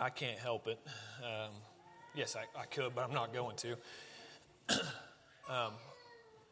[0.00, 0.78] I can't help it.
[1.22, 1.50] Um,
[2.14, 3.72] yes, I, I, could, but I'm not going to.
[4.70, 4.78] um,
[5.48, 5.70] I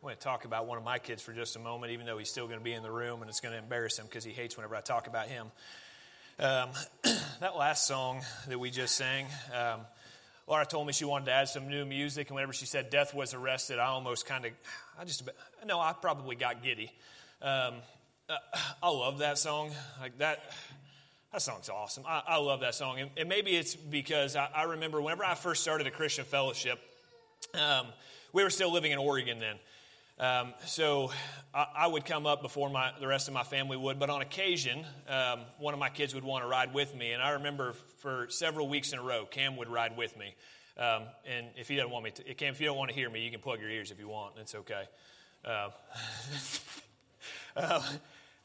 [0.02, 2.28] want to talk about one of my kids for just a moment, even though he's
[2.28, 4.32] still going to be in the room and it's going to embarrass him because he
[4.32, 5.46] hates whenever I talk about him.
[6.38, 6.68] Um,
[7.40, 9.24] that last song that we just sang,
[9.58, 9.80] um,
[10.46, 13.14] Laura told me she wanted to add some new music, and whenever she said death
[13.14, 14.52] was arrested, I almost kind of,
[15.00, 15.26] I just,
[15.66, 16.92] no, I probably got giddy.
[17.40, 17.76] Um,
[18.28, 18.36] uh,
[18.82, 19.70] I love that song.
[20.00, 20.52] Like that,
[21.32, 22.04] that song's awesome.
[22.06, 23.00] I, I love that song.
[23.00, 26.78] And, and, maybe it's because I, I, remember whenever I first started a Christian fellowship,
[27.54, 27.86] um,
[28.32, 29.56] we were still living in Oregon then.
[30.20, 31.12] Um, so
[31.54, 34.20] I, I, would come up before my, the rest of my family would, but on
[34.20, 37.12] occasion, um, one of my kids would want to ride with me.
[37.12, 40.34] And I remember for several weeks in a row, Cam would ride with me.
[40.78, 43.10] Um, and if he doesn't want me to, Cam, if you don't want to hear
[43.10, 44.34] me, you can plug your ears if you want.
[44.40, 44.84] It's okay.
[45.44, 45.70] Uh,
[47.56, 47.82] uh,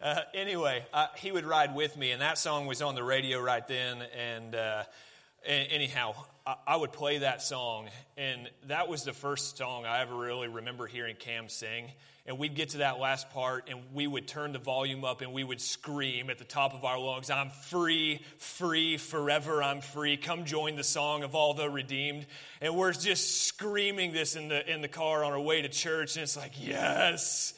[0.03, 0.83] uh, anyway,
[1.15, 4.03] he would ride with me, and that song was on the radio right then.
[4.17, 4.83] And uh,
[5.45, 6.13] anyhow,
[6.45, 7.87] I, I, would play that song,
[8.17, 11.85] and that was the first song I ever really remember hearing Cam sing.
[12.25, 15.31] And we'd get to that last part, and we would turn the volume up, and
[15.31, 20.17] we would scream at the top of our lungs, I'm free, free, forever I'm free.
[20.17, 22.25] Come join the song of all the redeemed.
[22.59, 26.17] And we're just screaming this in the, in the car on our way to church,
[26.17, 27.53] and it's like, yes.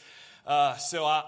[0.46, 1.24] Uh, so I,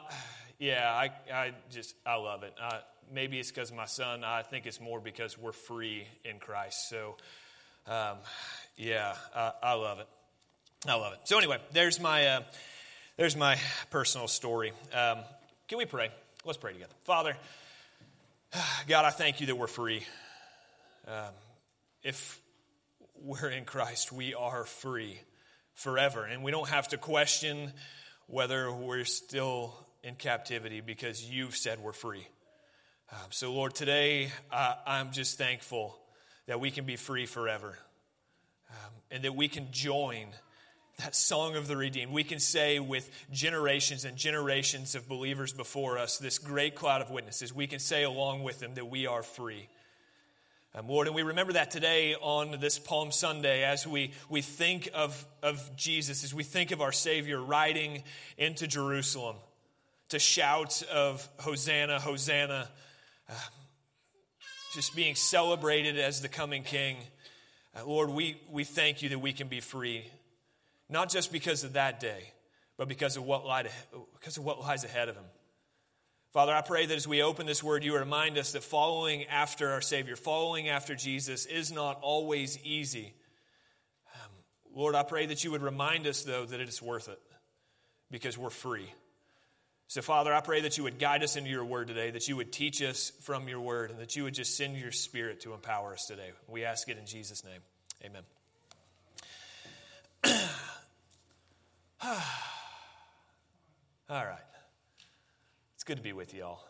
[0.60, 2.54] yeah, I, I just, I love it.
[2.62, 2.80] Uh,
[3.14, 4.24] maybe it's because my son.
[4.24, 6.90] I think it's more because we're free in Christ.
[6.90, 7.16] So,
[7.86, 8.18] um,
[8.76, 10.08] yeah, I, I, love it.
[10.88, 11.20] I love it.
[11.26, 12.42] So anyway, there's my uh,
[13.18, 13.58] there's my
[13.90, 14.74] personal story.
[14.94, 15.20] Um,
[15.68, 16.10] can we pray?
[16.46, 16.94] Let's pray together.
[17.04, 17.38] Father,
[18.88, 20.04] God, I thank you that we're free.
[21.08, 21.34] Um,
[22.04, 22.40] if
[23.22, 25.20] we're in Christ, we are free
[25.74, 27.72] forever, and we don't have to question
[28.28, 32.26] whether we're still in captivity because you've said we're free.
[33.12, 36.00] Um, so, Lord, today uh, I'm just thankful
[36.48, 37.78] that we can be free forever
[38.72, 40.28] um, and that we can join
[41.00, 42.14] that song of the redeemed.
[42.14, 47.12] We can say with generations and generations of believers before us, this great cloud of
[47.12, 49.68] witnesses, we can say along with them that we are free.
[50.74, 54.90] Um, Lord, and we remember that today on this Palm Sunday as we, we think
[54.94, 58.04] of, of Jesus, as we think of our Savior riding
[58.38, 59.36] into Jerusalem
[60.10, 62.70] to shout of Hosanna, Hosanna
[63.30, 63.34] uh,
[64.74, 66.98] just being celebrated as the coming king.
[67.76, 70.06] Uh, Lord, we, we thank you that we can be free,
[70.90, 72.32] not just because of that day,
[72.78, 73.70] but because of what, lied,
[74.14, 75.26] because of what lies ahead of him.
[76.34, 79.72] Father, I pray that as we open this word, you remind us that following after
[79.72, 83.14] our Savior, following after Jesus, is not always easy.
[84.14, 84.32] Um,
[84.76, 87.20] Lord, I pray that you would remind us, though, that it is worth it
[88.12, 88.88] because we're free.
[89.90, 92.36] So, Father, I pray that you would guide us into your word today, that you
[92.36, 95.54] would teach us from your word, and that you would just send your spirit to
[95.54, 96.32] empower us today.
[96.48, 97.62] We ask it in Jesus' name.
[98.04, 98.24] Amen.
[104.10, 104.40] All right.
[105.76, 106.67] It's good to be with you all.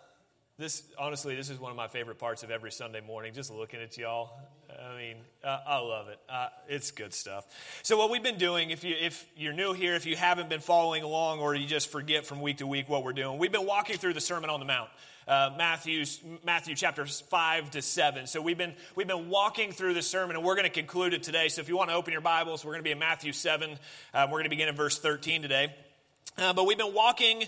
[0.59, 3.79] This, honestly, this is one of my favorite parts of every Sunday morning, just looking
[3.79, 4.31] at y'all.
[4.71, 6.19] I mean, uh, I love it.
[6.27, 7.45] Uh, it's good stuff.
[7.83, 10.59] So, what we've been doing, if, you, if you're new here, if you haven't been
[10.59, 13.67] following along, or you just forget from week to week what we're doing, we've been
[13.67, 14.89] walking through the Sermon on the Mount.
[15.27, 18.25] Uh, Matthew's, Matthew chapters 5 to 7.
[18.25, 21.21] So we've been, we've been walking through the sermon and we're going to conclude it
[21.21, 21.49] today.
[21.49, 23.77] So if you want to open your Bibles, we're going to be in Matthew 7.
[24.13, 25.75] Uh, we're going to begin in verse 13 today.
[26.37, 27.43] Uh, but we've been walking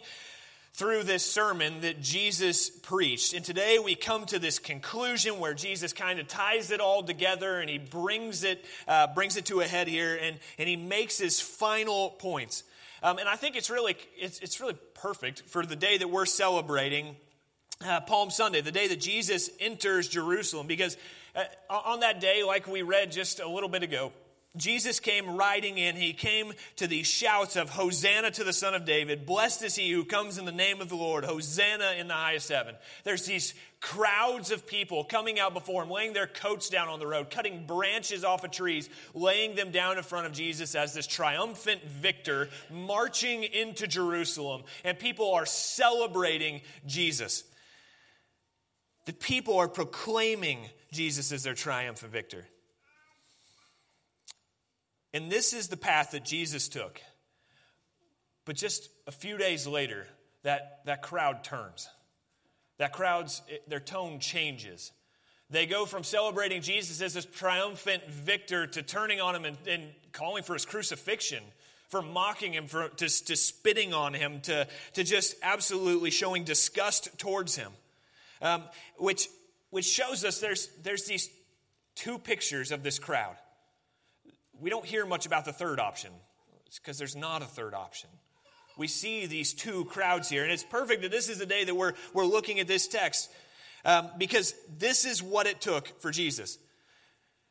[0.73, 3.33] through this sermon that Jesus preached.
[3.33, 7.59] And today we come to this conclusion where Jesus kind of ties it all together
[7.59, 11.17] and he brings it, uh, brings it to a head here and, and he makes
[11.17, 12.63] his final points.
[13.01, 16.25] Um, and I think it's really, it's, it's really perfect for the day that we're
[16.25, 17.15] celebrating
[17.85, 20.97] uh, Palm Sunday, the day that Jesus enters Jerusalem, because
[21.35, 24.11] uh, on that day, like we read just a little bit ago,
[24.59, 25.95] Jesus came riding in.
[25.95, 29.25] He came to these shouts of Hosanna to the Son of David.
[29.25, 31.23] Blessed is he who comes in the name of the Lord.
[31.23, 32.75] Hosanna in the highest heaven.
[33.03, 37.07] There's these crowds of people coming out before him, laying their coats down on the
[37.07, 41.07] road, cutting branches off of trees, laying them down in front of Jesus as this
[41.07, 44.63] triumphant victor marching into Jerusalem.
[44.83, 47.43] And people are celebrating Jesus.
[49.05, 50.59] The people are proclaiming
[50.91, 52.45] Jesus as their triumphant victor.
[55.13, 57.01] And this is the path that Jesus took.
[58.45, 60.07] But just a few days later,
[60.43, 61.87] that, that crowd turns.
[62.77, 64.91] That crowd's, their tone changes.
[65.49, 69.83] They go from celebrating Jesus as this triumphant victor to turning on him and, and
[70.13, 71.43] calling for his crucifixion,
[71.89, 77.17] for mocking him, for, to, to spitting on him, to, to just absolutely showing disgust
[77.17, 77.71] towards him.
[78.41, 78.63] Um,
[78.97, 79.27] which,
[79.71, 81.29] which shows us there's, there's these
[81.95, 83.35] two pictures of this crowd.
[84.61, 86.11] We don't hear much about the third option.
[86.67, 88.09] It's because there's not a third option.
[88.77, 91.75] We see these two crowds here, and it's perfect that this is the day that
[91.75, 93.29] we're, we're looking at this text
[93.83, 96.57] um, because this is what it took for Jesus.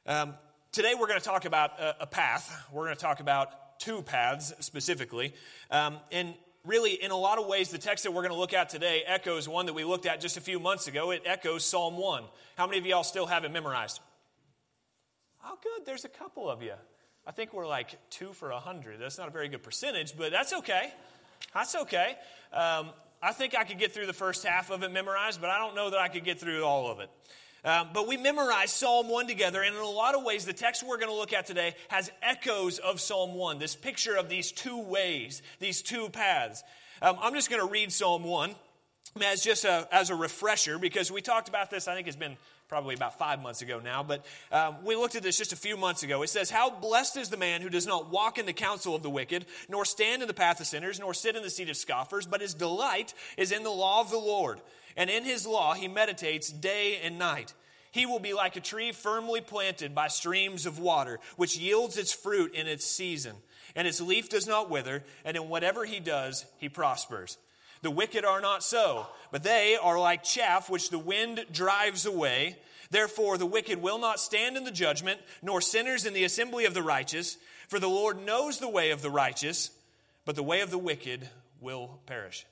[0.07, 0.35] Um,
[0.73, 2.67] today we're going to talk about a, a, path.
[2.73, 5.35] We're going to talk about two paths specifically.
[5.71, 6.35] Um, and
[6.65, 9.03] really, in a lot of ways, the text that we're going to look at today
[9.07, 11.11] echoes one that we looked at just a few months ago.
[11.11, 12.25] It echoes Psalm 1.
[12.57, 14.01] How many of y'all still have it memorized?
[15.45, 15.87] Oh, good.
[15.87, 16.75] There's a couple of you.
[17.29, 18.99] I think we're like two for a hundred.
[18.99, 20.91] That's not a very good percentage, but that's okay.
[21.53, 22.17] That's okay.
[22.55, 22.89] Um,
[23.23, 25.77] I think I could get through the first half of it memorized, but I don't
[25.77, 27.11] know that I could get through all of it.
[27.67, 30.83] Um, but we memorized Psalm 1 together, and in a lot of ways, the text
[30.83, 34.51] we're going to look at today has echoes of Psalm 1, this picture of these
[34.51, 36.63] two ways, these two paths.
[37.03, 38.55] Um, I'm just going to read Psalm 1
[39.23, 42.39] as just a, as a refresher because we talked about this, I think it's been
[42.69, 45.77] probably about five months ago now, but um, we looked at this just a few
[45.77, 46.23] months ago.
[46.23, 49.03] It says, How blessed is the man who does not walk in the counsel of
[49.03, 51.77] the wicked, nor stand in the path of sinners, nor sit in the seat of
[51.77, 54.61] scoffers, but his delight is in the law of the Lord.
[54.97, 57.55] And in his law he meditates day and night.
[57.91, 62.13] He will be like a tree firmly planted by streams of water, which yields its
[62.13, 63.35] fruit in its season.
[63.75, 67.39] And its leaf does not wither, and in whatever he does, he prospers.
[67.83, 72.57] The wicked are not so, but they are like chaff which the wind drives away.
[72.91, 76.75] Therefore, the wicked will not stand in the judgment, nor sinners in the assembly of
[76.75, 77.37] the righteous.
[77.69, 79.71] For the Lord knows the way of the righteous,
[80.25, 81.29] but the way of the wicked
[81.61, 82.47] will perish.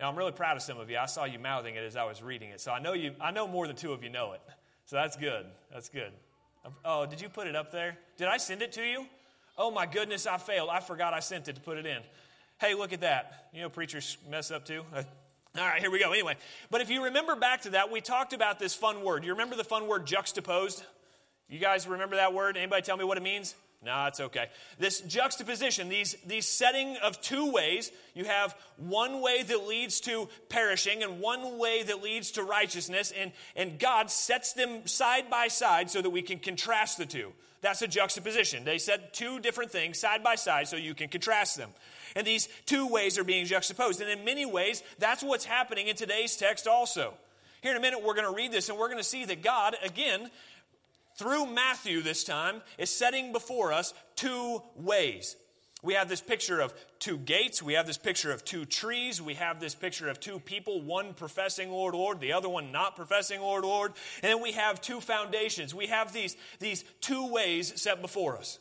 [0.00, 0.96] Now, I'm really proud of some of you.
[0.98, 3.14] I saw you mouthing it as I was reading it, so I know you.
[3.20, 4.40] I know more than two of you know it.
[4.86, 5.46] So that's good.
[5.72, 6.10] That's good.
[6.84, 7.96] Oh, did you put it up there?
[8.16, 9.06] Did I send it to you?
[9.56, 10.70] Oh my goodness, I failed.
[10.70, 11.98] I forgot I sent it to put it in.
[12.60, 13.48] Hey, look at that.
[13.54, 14.84] You know, preachers mess up too.
[14.94, 15.04] All
[15.64, 16.12] right, here we go.
[16.12, 16.36] Anyway,
[16.70, 19.24] but if you remember back to that, we talked about this fun word.
[19.24, 20.84] You remember the fun word juxtaposed?
[21.48, 22.58] You guys remember that word?
[22.58, 23.54] Anybody tell me what it means?
[23.82, 24.48] No, it's okay.
[24.78, 30.28] This juxtaposition, these, these setting of two ways, you have one way that leads to
[30.50, 35.48] perishing and one way that leads to righteousness, and, and God sets them side by
[35.48, 37.32] side so that we can contrast the two.
[37.62, 38.64] That's a juxtaposition.
[38.64, 41.70] They set two different things side by side so you can contrast them.
[42.16, 44.00] And these two ways are being juxtaposed.
[44.00, 47.14] And in many ways, that's what's happening in today's text also.
[47.62, 49.42] Here in a minute, we're going to read this and we're going to see that
[49.42, 50.30] God, again,
[51.16, 55.36] through Matthew this time, is setting before us two ways.
[55.82, 57.62] We have this picture of two gates.
[57.62, 59.20] We have this picture of two trees.
[59.20, 62.96] We have this picture of two people, one professing Lord, Lord, the other one not
[62.96, 63.92] professing Lord, Lord.
[64.22, 65.74] And then we have two foundations.
[65.74, 68.58] We have these, these two ways set before us.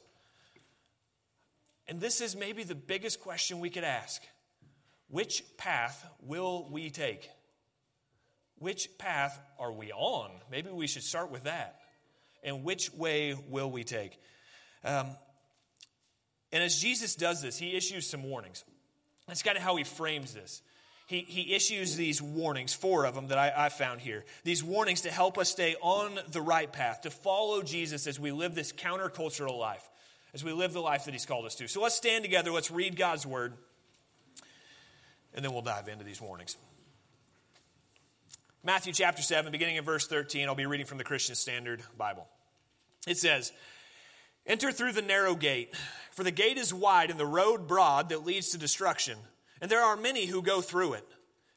[1.89, 4.21] And this is maybe the biggest question we could ask
[5.09, 7.29] Which path will we take?
[8.59, 10.29] Which path are we on?
[10.51, 11.79] Maybe we should start with that.
[12.43, 14.17] And which way will we take?
[14.83, 15.07] Um,
[16.51, 18.63] and as Jesus does this, he issues some warnings.
[19.27, 20.61] That's kind of how he frames this.
[21.07, 24.25] He, he issues these warnings, four of them that I, I found here.
[24.43, 28.31] These warnings to help us stay on the right path, to follow Jesus as we
[28.31, 29.87] live this countercultural life
[30.33, 31.67] as we live the life that He's called us to.
[31.67, 33.53] So let's stand together, let's read God's Word,
[35.33, 36.57] and then we'll dive into these warnings.
[38.63, 42.27] Matthew chapter 7, beginning in verse 13, I'll be reading from the Christian Standard Bible.
[43.07, 43.53] It says,
[44.45, 45.73] Enter through the narrow gate,
[46.11, 49.17] for the gate is wide and the road broad that leads to destruction,
[49.61, 51.07] and there are many who go through it.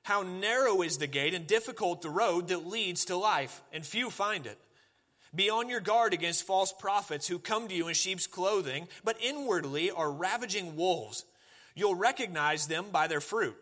[0.02, 4.11] How narrow is the gate and difficult the road that leads to life, and few
[4.11, 4.59] find it.
[5.35, 9.17] Be on your guard against false prophets who come to you in sheep's clothing, but
[9.21, 11.25] inwardly are ravaging wolves.
[11.75, 13.57] You'll recognize them by their fruit.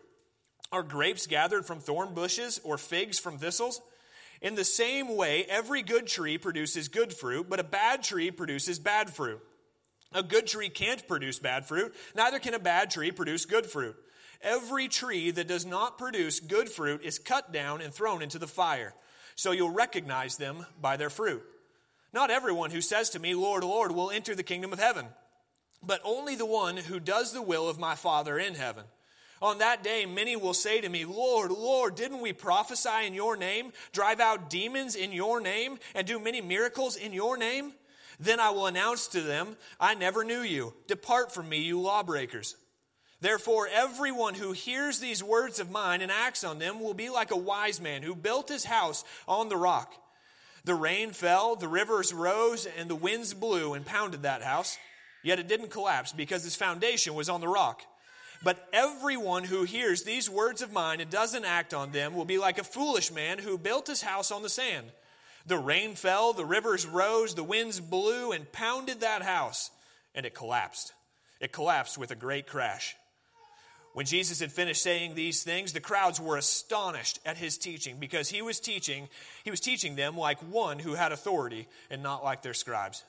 [0.73, 3.81] Are grapes gathered from thorn bushes or figs from thistles?
[4.41, 8.79] In the same way, every good tree produces good fruit, but a bad tree produces
[8.79, 9.41] bad fruit.
[10.13, 13.95] A good tree can't produce bad fruit, neither can a bad tree produce good fruit.
[14.43, 18.47] Every tree that does not produce good fruit is cut down and thrown into the
[18.49, 18.95] fire.
[19.37, 21.43] So you'll recognize them by their fruit.
[22.13, 25.07] Not everyone who says to me, Lord, Lord, will enter the kingdom of heaven,
[25.83, 28.85] but only the one who does the will of my Father in heaven.
[29.43, 33.37] On that day, many will say to me, Lord, Lord, didn't we prophesy in your
[33.37, 37.73] name, drive out demons in your name, and do many miracles in your name?
[38.19, 40.75] Then I will announce to them, I never knew you.
[40.87, 42.55] Depart from me, you lawbreakers.
[43.23, 47.31] Therefore, everyone who hears these words of mine and acts on them will be like
[47.31, 49.95] a wise man who built his house on the rock.
[50.65, 54.77] The rain fell, the rivers rose, and the winds blew and pounded that house.
[55.23, 57.83] Yet it didn't collapse because its foundation was on the rock.
[58.43, 62.39] But everyone who hears these words of mine and doesn't act on them will be
[62.39, 64.87] like a foolish man who built his house on the sand.
[65.47, 69.71] The rain fell, the rivers rose, the winds blew and pounded that house,
[70.15, 70.93] and it collapsed.
[71.41, 72.97] It collapsed with a great crash.
[73.93, 78.29] When Jesus had finished saying these things, the crowds were astonished at his teaching because
[78.29, 79.09] he was teaching,
[79.43, 83.03] he was teaching them like one who had authority and not like their scribes.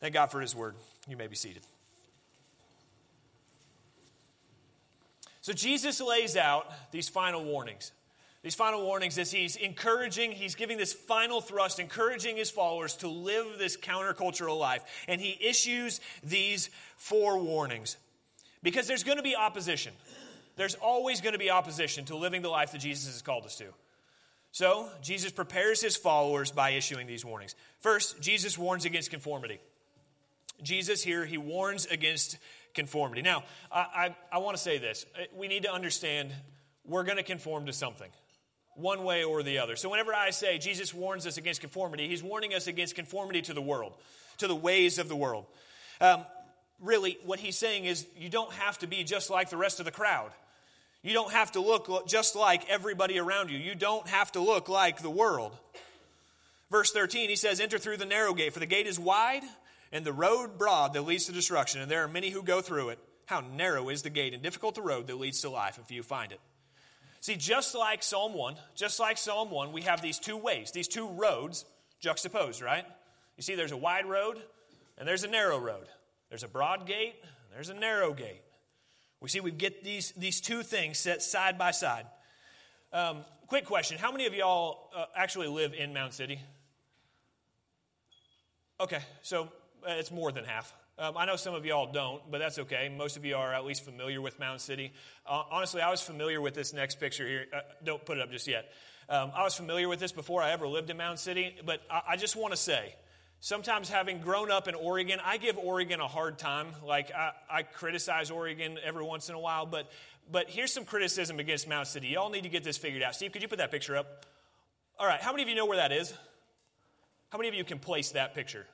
[0.00, 0.74] Thank God for his word.
[1.06, 1.62] You may be seated.
[5.42, 7.92] So Jesus lays out these final warnings.
[8.42, 13.08] These final warnings as he's encouraging, he's giving this final thrust, encouraging his followers to
[13.08, 14.82] live this countercultural life.
[15.06, 17.96] And he issues these four warnings.
[18.62, 19.92] Because there's going to be opposition.
[20.56, 23.56] There's always going to be opposition to living the life that Jesus has called us
[23.56, 23.66] to.
[24.52, 27.54] So, Jesus prepares his followers by issuing these warnings.
[27.80, 29.60] First, Jesus warns against conformity.
[30.62, 32.36] Jesus here, he warns against
[32.74, 33.22] conformity.
[33.22, 35.06] Now, I, I, I want to say this.
[35.34, 36.32] We need to understand
[36.84, 38.10] we're going to conform to something,
[38.74, 39.74] one way or the other.
[39.74, 43.54] So, whenever I say Jesus warns us against conformity, he's warning us against conformity to
[43.54, 43.94] the world,
[44.36, 45.46] to the ways of the world.
[45.98, 46.26] Um,
[46.82, 49.86] really, what he's saying is you don't have to be just like the rest of
[49.86, 50.30] the crowd.
[51.02, 53.58] You don't have to look just like everybody around you.
[53.58, 55.56] You don't have to look like the world.
[56.70, 59.42] Verse 13, he says, Enter through the narrow gate, for the gate is wide
[59.92, 62.88] and the road broad that leads to destruction, and there are many who go through
[62.88, 62.98] it.
[63.26, 66.02] How narrow is the gate and difficult the road that leads to life, if you
[66.02, 66.40] find it.
[67.20, 70.88] See, just like Psalm 1, just like Psalm 1, we have these two ways, these
[70.88, 71.64] two roads
[72.00, 72.84] juxtaposed, right?
[73.36, 74.42] You see, there's a wide road
[74.98, 75.86] and there's a narrow road.
[76.32, 77.14] There's a broad gate
[77.52, 78.42] there's a narrow gate.
[79.20, 82.06] We see we get these, these two things set side by side.
[82.92, 86.40] Um, quick question How many of y'all uh, actually live in Mound City?
[88.80, 89.44] Okay, so
[89.86, 90.74] uh, it's more than half.
[90.98, 92.88] Um, I know some of y'all don't, but that's okay.
[92.88, 94.92] Most of you are at least familiar with Mound City.
[95.26, 97.46] Uh, honestly, I was familiar with this next picture here.
[97.54, 98.72] Uh, don't put it up just yet.
[99.08, 102.02] Um, I was familiar with this before I ever lived in Mound City, but I,
[102.10, 102.94] I just want to say
[103.44, 106.68] Sometimes, having grown up in Oregon, I give Oregon a hard time.
[106.86, 109.90] Like, I, I, criticize Oregon every once in a while, but,
[110.30, 112.06] but here's some criticism against Mound City.
[112.06, 113.16] Y'all need to get this figured out.
[113.16, 114.26] Steve, could you put that picture up?
[114.96, 116.14] All right, how many of you know where that is?
[117.30, 118.64] How many of you can place that picture?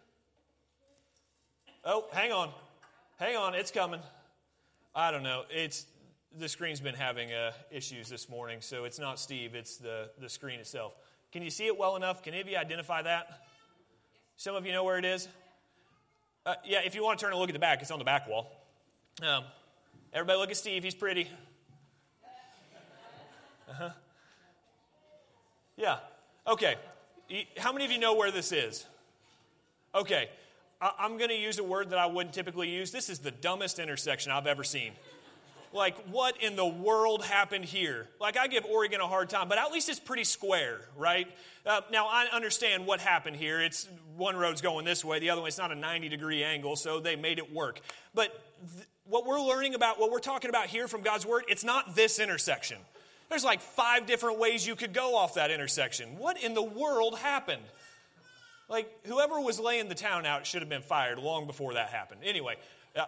[1.82, 2.50] Oh, hang on.
[3.18, 4.00] Hang on, it's coming.
[4.94, 5.44] I don't know.
[5.48, 5.87] It's
[6.38, 10.28] the screen's been having uh, issues this morning, so it's not Steve, it's the, the
[10.28, 10.92] screen itself.
[11.32, 12.22] Can you see it well enough?
[12.22, 13.48] Can any of you identify that?
[14.38, 15.26] Some of you know where it is.
[16.47, 18.04] Uh, yeah, if you want to turn and look at the back, it's on the
[18.04, 18.49] back wall.
[19.21, 19.42] Um,
[20.12, 21.28] everybody look at Steve, he's pretty.
[23.68, 23.90] Uh-huh.
[25.76, 25.97] Yeah.
[26.47, 26.76] Okay.
[27.57, 28.87] How many of you know where this is?
[29.92, 30.30] Okay.
[30.80, 32.92] I- I'm going to use a word that I wouldn't typically use.
[32.92, 34.92] This is the dumbest intersection I've ever seen
[35.72, 38.08] like, what in the world happened here?
[38.20, 41.28] Like, I give Oregon a hard time, but at least it's pretty square, right?
[41.66, 43.60] Uh, now, I understand what happened here.
[43.60, 46.76] It's one road's going this way, the other one, it's not a 90 degree angle,
[46.76, 47.80] so they made it work.
[48.14, 48.32] But
[48.75, 51.94] th- what we're learning about, what we're talking about here from God's Word, it's not
[51.94, 52.78] this intersection.
[53.28, 56.18] There's like five different ways you could go off that intersection.
[56.18, 57.62] What in the world happened?
[58.68, 62.20] Like, whoever was laying the town out should have been fired long before that happened.
[62.22, 62.56] Anyway,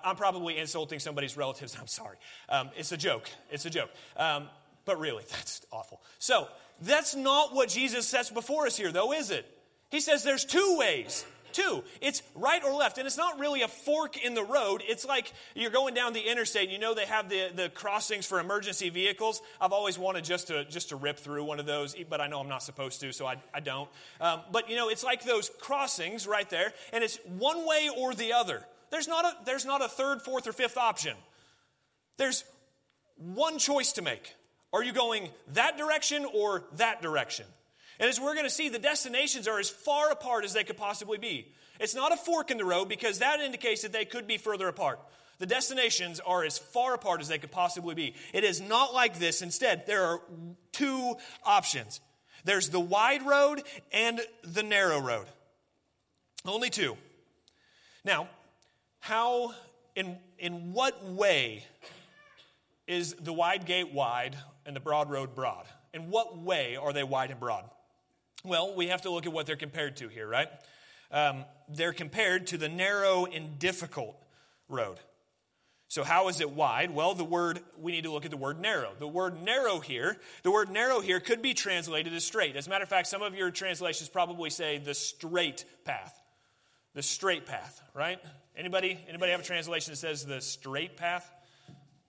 [0.04, 1.76] I'm probably insulting somebody's relatives.
[1.80, 2.16] I'm sorry.
[2.48, 3.28] Um, it's a joke.
[3.50, 3.90] It's a joke.
[4.16, 4.48] Um,
[4.84, 6.00] but really, that's awful.
[6.18, 6.48] So,
[6.82, 9.46] that's not what Jesus sets before us here, though, is it?
[9.90, 11.24] He says there's two ways.
[11.52, 11.82] Two.
[12.00, 12.98] It's right or left.
[12.98, 14.82] And it's not really a fork in the road.
[14.86, 16.64] It's like you're going down the interstate.
[16.64, 19.42] And you know they have the, the crossings for emergency vehicles.
[19.60, 22.38] I've always wanted just to, just to rip through one of those, but I know
[22.40, 23.88] I'm not supposed to, so I, I don't.
[24.20, 28.14] Um, but, you know, it's like those crossings right there, and it's one way or
[28.14, 28.64] the other.
[28.90, 31.16] There's not a, there's not a third, fourth, or fifth option.
[32.16, 32.44] There's
[33.16, 34.34] one choice to make.
[34.72, 37.46] Are you going that direction or that direction?
[37.98, 40.76] And as we're going to see, the destinations are as far apart as they could
[40.76, 41.48] possibly be.
[41.78, 44.68] It's not a fork in the road because that indicates that they could be further
[44.68, 45.00] apart.
[45.38, 48.14] The destinations are as far apart as they could possibly be.
[48.34, 49.40] It is not like this.
[49.40, 50.20] Instead, there are
[50.72, 52.00] two options
[52.44, 55.26] there's the wide road and the narrow road.
[56.46, 56.96] Only two.
[58.04, 58.28] Now,
[59.00, 59.54] how,
[59.96, 61.64] in, in what way
[62.86, 65.66] is the wide gate wide and the broad road broad?
[65.92, 67.64] In what way are they wide and broad?
[68.44, 70.48] Well, we have to look at what they're compared to here, right?
[71.10, 74.16] Um, they're compared to the narrow and difficult
[74.68, 74.98] road.
[75.88, 76.92] So, how is it wide?
[76.92, 78.92] Well, the word, we need to look at the word narrow.
[78.96, 82.54] The word narrow here, the word narrow here could be translated as straight.
[82.54, 86.14] As a matter of fact, some of your translations probably say the straight path.
[86.94, 88.20] The straight path, right?
[88.60, 88.98] Anybody?
[89.08, 91.28] Anybody have a translation that says the straight path?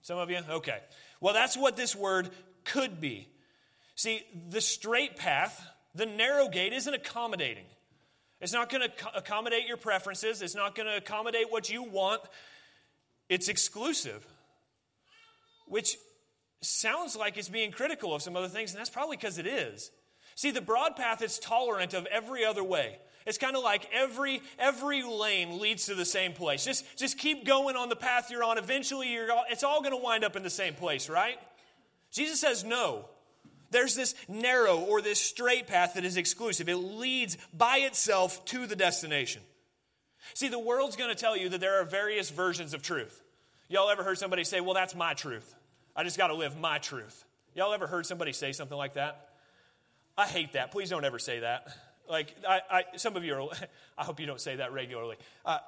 [0.01, 0.39] Some of you?
[0.49, 0.79] Okay.
[1.21, 2.29] Well, that's what this word
[2.65, 3.29] could be.
[3.95, 5.65] See, the straight path,
[5.95, 7.63] the narrow gate isn't accommodating.
[8.41, 10.41] It's not going to accommodate your preferences.
[10.41, 12.21] It's not going to accommodate what you want.
[13.29, 14.27] It's exclusive,
[15.67, 15.95] which
[16.61, 19.89] sounds like it's being critical of some other things, and that's probably because it is.
[20.35, 22.97] See, the broad path is tolerant of every other way.
[23.25, 26.65] It's kind of like every every lane leads to the same place.
[26.65, 28.57] Just just keep going on the path you're on.
[28.57, 31.37] Eventually, you're all, it's all going to wind up in the same place, right?
[32.11, 33.05] Jesus says no.
[33.69, 36.67] There's this narrow or this straight path that is exclusive.
[36.67, 39.41] It leads by itself to the destination.
[40.33, 43.21] See, the world's going to tell you that there are various versions of truth.
[43.69, 45.55] Y'all ever heard somebody say, "Well, that's my truth.
[45.95, 47.23] I just got to live my truth."
[47.53, 49.29] Y'all ever heard somebody say something like that?
[50.17, 50.71] I hate that.
[50.71, 51.67] Please don't ever say that.
[52.11, 53.47] Like, I, I, some of you are,
[53.97, 55.15] I hope you don't say that regularly.
[55.45, 55.59] Uh,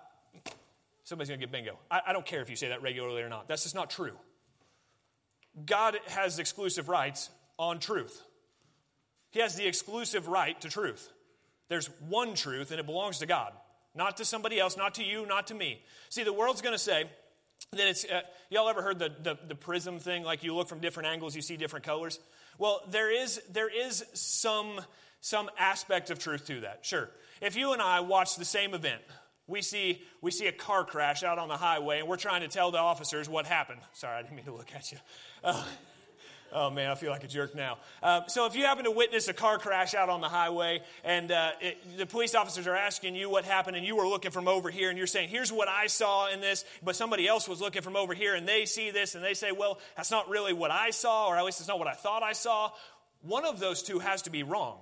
[1.06, 1.80] somebody's going to get bingo.
[1.90, 3.48] I, I don't care if you say that regularly or not.
[3.48, 4.12] That's just not true.
[5.66, 8.22] God has exclusive rights on truth.
[9.32, 11.10] He has the exclusive right to truth.
[11.70, 13.54] There's one truth, and it belongs to God,
[13.96, 15.82] not to somebody else, not to you, not to me.
[16.10, 17.06] See, the world's going to say
[17.72, 20.24] that it's, uh, y'all ever heard the, the, the prism thing?
[20.24, 22.20] Like you look from different angles, you see different colors?
[22.58, 24.82] Well, there is, there is some,
[25.24, 27.10] some aspect of truth to that, sure.
[27.42, 29.02] If you and I watch the same event,
[29.48, 32.50] we see, we see a car crash out on the highway, and we're trying to
[32.50, 33.80] tell the officers what happened.
[33.94, 34.98] Sorry, I didn't mean to look at you.
[35.42, 35.64] Uh,
[36.56, 37.80] Oh man, I feel like a jerk now.
[38.04, 41.32] Uh, so if you happen to witness a car crash out on the highway and
[41.32, 44.48] uh, it, the police officers are asking you what happened and you were looking from
[44.48, 47.60] over here and you're saying, here's what I saw in this, but somebody else was
[47.60, 50.54] looking from over here and they see this and they say, well, that's not really
[50.54, 52.70] what I saw, or at least it's not what I thought I saw.
[53.24, 54.78] One of those two has to be wrong.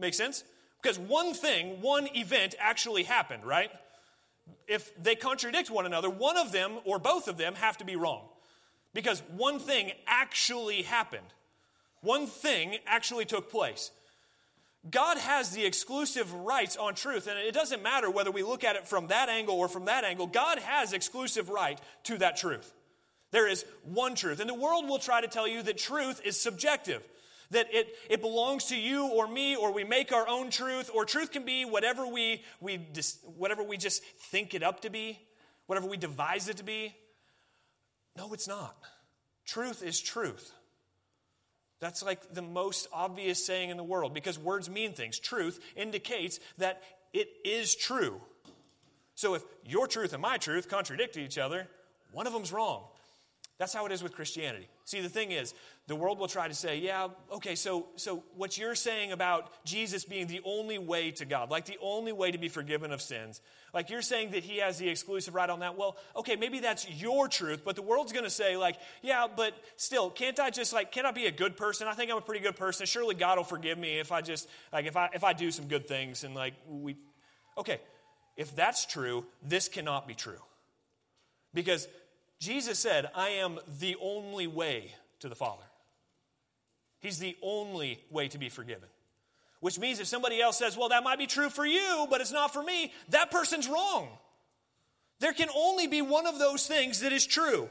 [0.00, 0.42] Make sense?
[0.82, 3.70] Because one thing, one event actually happened, right?
[4.66, 7.96] If they contradict one another, one of them or both of them have to be
[7.96, 8.22] wrong.
[8.94, 11.26] Because one thing actually happened.
[12.00, 13.90] One thing actually took place.
[14.90, 18.76] God has the exclusive rights on truth, and it doesn't matter whether we look at
[18.76, 20.26] it from that angle or from that angle.
[20.26, 22.72] God has exclusive right to that truth.
[23.30, 24.40] There is one truth.
[24.40, 27.06] And the world will try to tell you that truth is subjective,
[27.50, 31.04] that it, it belongs to you or me, or we make our own truth, or
[31.04, 32.86] truth can be whatever we, we,
[33.36, 35.18] whatever we just think it up to be,
[35.66, 36.94] whatever we devise it to be.
[38.16, 38.76] No, it's not.
[39.44, 40.52] Truth is truth.
[41.80, 45.18] That's like the most obvious saying in the world because words mean things.
[45.18, 46.82] Truth indicates that
[47.12, 48.20] it is true.
[49.14, 51.66] So if your truth and my truth contradict each other,
[52.12, 52.84] one of them's wrong.
[53.58, 54.68] That's how it is with Christianity.
[54.90, 55.54] See, the thing is,
[55.86, 60.04] the world will try to say, yeah, okay, so, so what you're saying about Jesus
[60.04, 63.40] being the only way to God, like the only way to be forgiven of sins,
[63.72, 65.78] like you're saying that he has the exclusive right on that.
[65.78, 69.54] Well, okay, maybe that's your truth, but the world's going to say, like, yeah, but
[69.76, 71.86] still, can't I just, like, can't I be a good person?
[71.86, 72.84] I think I'm a pretty good person.
[72.84, 75.68] Surely God will forgive me if I just, like, if I, if I do some
[75.68, 76.96] good things and, like, we,
[77.56, 77.80] okay,
[78.36, 80.42] if that's true, this cannot be true.
[81.54, 81.86] Because
[82.40, 85.62] Jesus said, I am the only way to the Father.
[87.00, 88.88] He's the only way to be forgiven.
[89.60, 92.32] Which means if somebody else says, well, that might be true for you, but it's
[92.32, 94.08] not for me, that person's wrong.
[95.18, 97.68] There can only be one of those things that is true.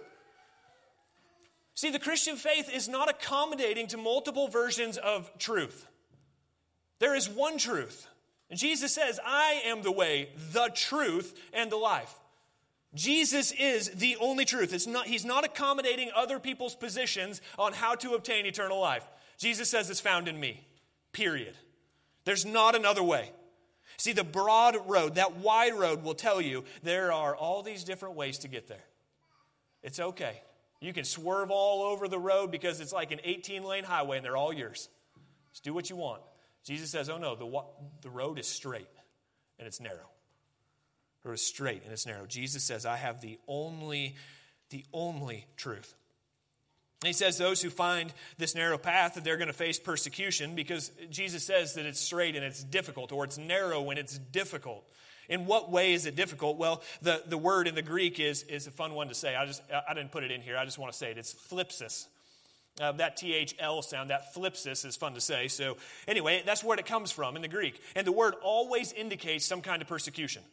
[1.73, 5.87] See, the Christian faith is not accommodating to multiple versions of truth.
[6.99, 8.07] There is one truth.
[8.51, 12.13] And Jesus says, I am the way, the truth, and the life.
[12.95, 14.73] Jesus is the only truth.
[14.73, 19.07] It's not, he's not accommodating other people's positions on how to obtain eternal life.
[19.37, 20.65] Jesus says it's found in me,
[21.11, 21.55] period.
[22.25, 23.31] There's not another way.
[23.97, 28.15] See, the broad road, that wide road, will tell you there are all these different
[28.15, 28.83] ways to get there.
[29.83, 30.41] It's okay.
[30.81, 34.25] You can swerve all over the road because it's like an 18 lane highway and
[34.25, 34.89] they're all yours.
[35.51, 36.21] Just do what you want.
[36.63, 37.61] Jesus says, oh no, the,
[38.01, 38.87] the road is straight
[39.57, 40.09] and it's narrow
[41.25, 42.25] or is straight and it's narrow.
[42.25, 44.15] Jesus says, I have the only,
[44.69, 45.93] the only truth.
[47.01, 50.55] And he says those who find this narrow path that they're going to face persecution
[50.55, 54.83] because Jesus says that it's straight and it's difficult or it's narrow and it's difficult.
[55.29, 56.57] In what way is it difficult?
[56.57, 59.35] Well, the, the word in the Greek is, is a fun one to say.
[59.35, 60.57] I just I didn't put it in here.
[60.57, 61.17] I just want to say it.
[61.17, 62.07] It's thlipsis.
[62.81, 65.49] Uh, that THL sound, that thlipsis is fun to say.
[65.49, 65.75] So,
[66.07, 67.79] anyway, that's where it comes from in the Greek.
[67.93, 70.43] And the word always indicates some kind of persecution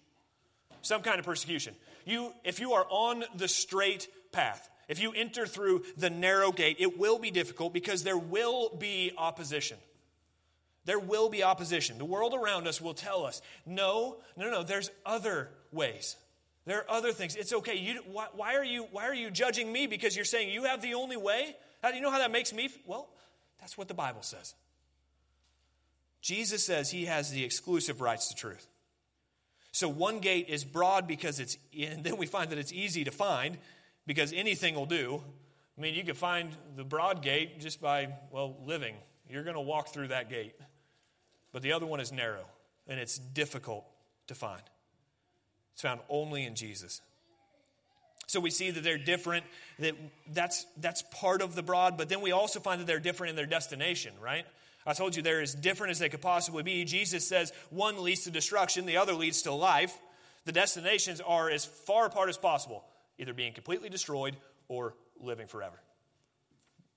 [0.83, 1.75] some kind of persecution.
[2.05, 6.77] You, if you are on the straight path, if you enter through the narrow gate,
[6.79, 9.79] it will be difficult because there will be opposition.
[10.85, 11.99] There will be opposition.
[11.99, 16.17] The world around us will tell us, no, no, no, there's other ways.
[16.65, 17.35] There are other things.
[17.35, 17.77] It's okay.
[17.77, 20.83] You, why, why, are you, why are you judging me because you're saying you have
[20.83, 21.57] the only way?
[21.83, 22.69] How do you know how that makes me?
[22.87, 23.09] Well,
[23.61, 24.55] that's what the Bible says.
[26.21, 28.67] Jesus says he has the exclusive rights to truth.
[29.77, 33.11] So one gate is broad because it's, and then we find that it's easy to
[33.11, 33.59] find
[34.07, 35.23] because anything will do.
[35.77, 38.95] I mean, you can find the broad gate just by, well, living.
[39.29, 40.55] You're going to walk through that gate.
[41.53, 42.47] But the other one is narrow,
[42.89, 43.85] and it's difficult
[44.29, 44.63] to find.
[45.75, 47.03] It's found only in Jesus.
[48.29, 49.45] So we see that they're different,
[49.79, 49.95] that
[50.33, 53.37] that's, that's part of the broad, but then we also find that they're different in
[53.37, 54.47] their destination, right?
[54.87, 56.85] I told you they're as different as they could possibly be.
[56.85, 59.97] Jesus says one leads to destruction, the other leads to life.
[60.45, 62.85] The destinations are as far apart as possible,
[63.19, 64.37] either being completely destroyed
[64.69, 65.81] or living forever.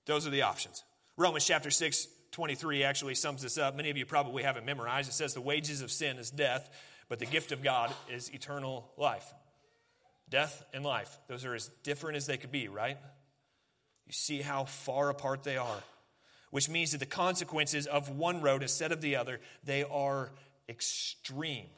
[0.05, 0.83] Those are the options.
[1.17, 3.75] Romans chapter 6, 23 actually sums this up.
[3.75, 5.09] Many of you probably haven't memorized.
[5.09, 6.69] It says, The wages of sin is death,
[7.09, 9.25] but the gift of God is eternal life.
[10.29, 12.97] Death and life, those are as different as they could be, right?
[14.05, 15.83] You see how far apart they are,
[16.51, 20.31] which means that the consequences of one road instead of the other, they are
[20.67, 21.69] extreme.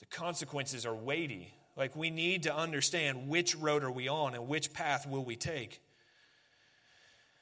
[0.00, 1.54] The consequences are weighty.
[1.76, 5.36] Like we need to understand which road are we on and which path will we
[5.36, 5.80] take.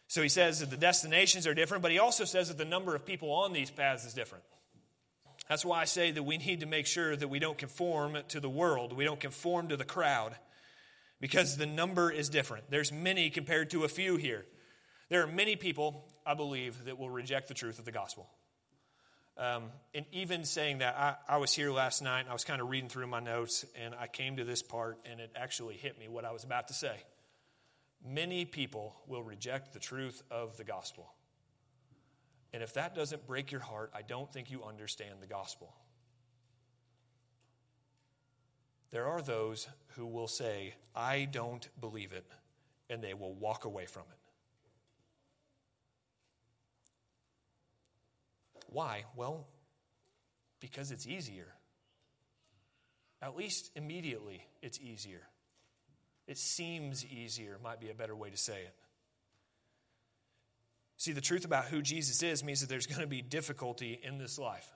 [0.08, 2.94] So he says that the destinations are different, but he also says that the number
[2.94, 4.44] of people on these paths is different.
[5.48, 8.40] That's why I say that we need to make sure that we don't conform to
[8.40, 10.34] the world, we don't conform to the crowd,
[11.20, 12.70] because the number is different.
[12.70, 14.46] There's many compared to a few here.
[15.10, 18.30] There are many people, I believe, that will reject the truth of the gospel.
[19.36, 22.60] Um, and even saying that, I, I was here last night and I was kind
[22.60, 25.98] of reading through my notes and I came to this part and it actually hit
[25.98, 26.94] me what I was about to say.
[28.06, 31.12] Many people will reject the truth of the gospel.
[32.52, 35.74] And if that doesn't break your heart, I don't think you understand the gospel.
[38.90, 42.26] There are those who will say, I don't believe it,
[42.88, 44.19] and they will walk away from it.
[48.70, 49.04] Why?
[49.16, 49.46] Well,
[50.60, 51.46] because it's easier.
[53.22, 55.22] At least immediately, it's easier.
[56.26, 58.74] It seems easier, might be a better way to say it.
[60.96, 64.18] See, the truth about who Jesus is means that there's going to be difficulty in
[64.18, 64.70] this life.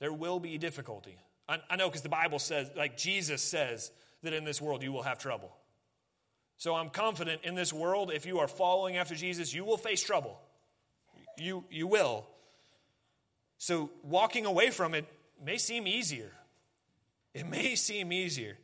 [0.00, 1.18] There will be difficulty.
[1.48, 3.90] I, I know because the Bible says, like Jesus says,
[4.22, 5.54] that in this world you will have trouble.
[6.56, 10.02] So I'm confident in this world, if you are following after Jesus, you will face
[10.02, 10.40] trouble.
[11.38, 12.26] You, you will.
[13.58, 15.06] So walking away from it
[15.44, 16.30] may seem easier.
[17.34, 18.56] It may seem easier.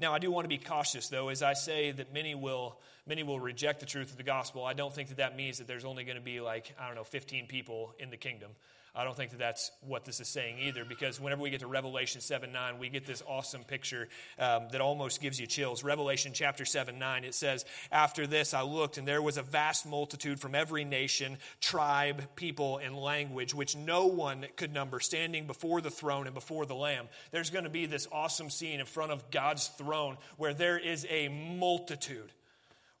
[0.00, 3.22] Now, I do want to be cautious, though, as I say that many will, many
[3.22, 4.64] will reject the truth of the gospel.
[4.64, 6.96] I don't think that that means that there's only going to be like, I don't
[6.96, 8.50] know, 15 people in the kingdom.
[8.96, 11.66] I don't think that that's what this is saying either, because whenever we get to
[11.66, 15.82] Revelation 7 9, we get this awesome picture um, that almost gives you chills.
[15.82, 19.84] Revelation chapter 7 9, it says, After this I looked, and there was a vast
[19.84, 25.80] multitude from every nation, tribe, people, and language, which no one could number, standing before
[25.80, 27.08] the throne and before the Lamb.
[27.32, 31.04] There's going to be this awesome scene in front of God's throne where there is
[31.10, 32.30] a multitude,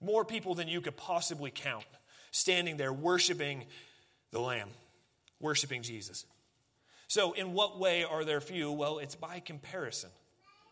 [0.00, 1.86] more people than you could possibly count,
[2.32, 3.64] standing there worshiping
[4.32, 4.70] the Lamb
[5.40, 6.24] worshiping Jesus.
[7.08, 8.72] So, in what way are there few?
[8.72, 10.10] Well, it's by comparison.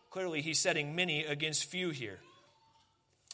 [0.09, 2.19] Clearly, he's setting many against few here.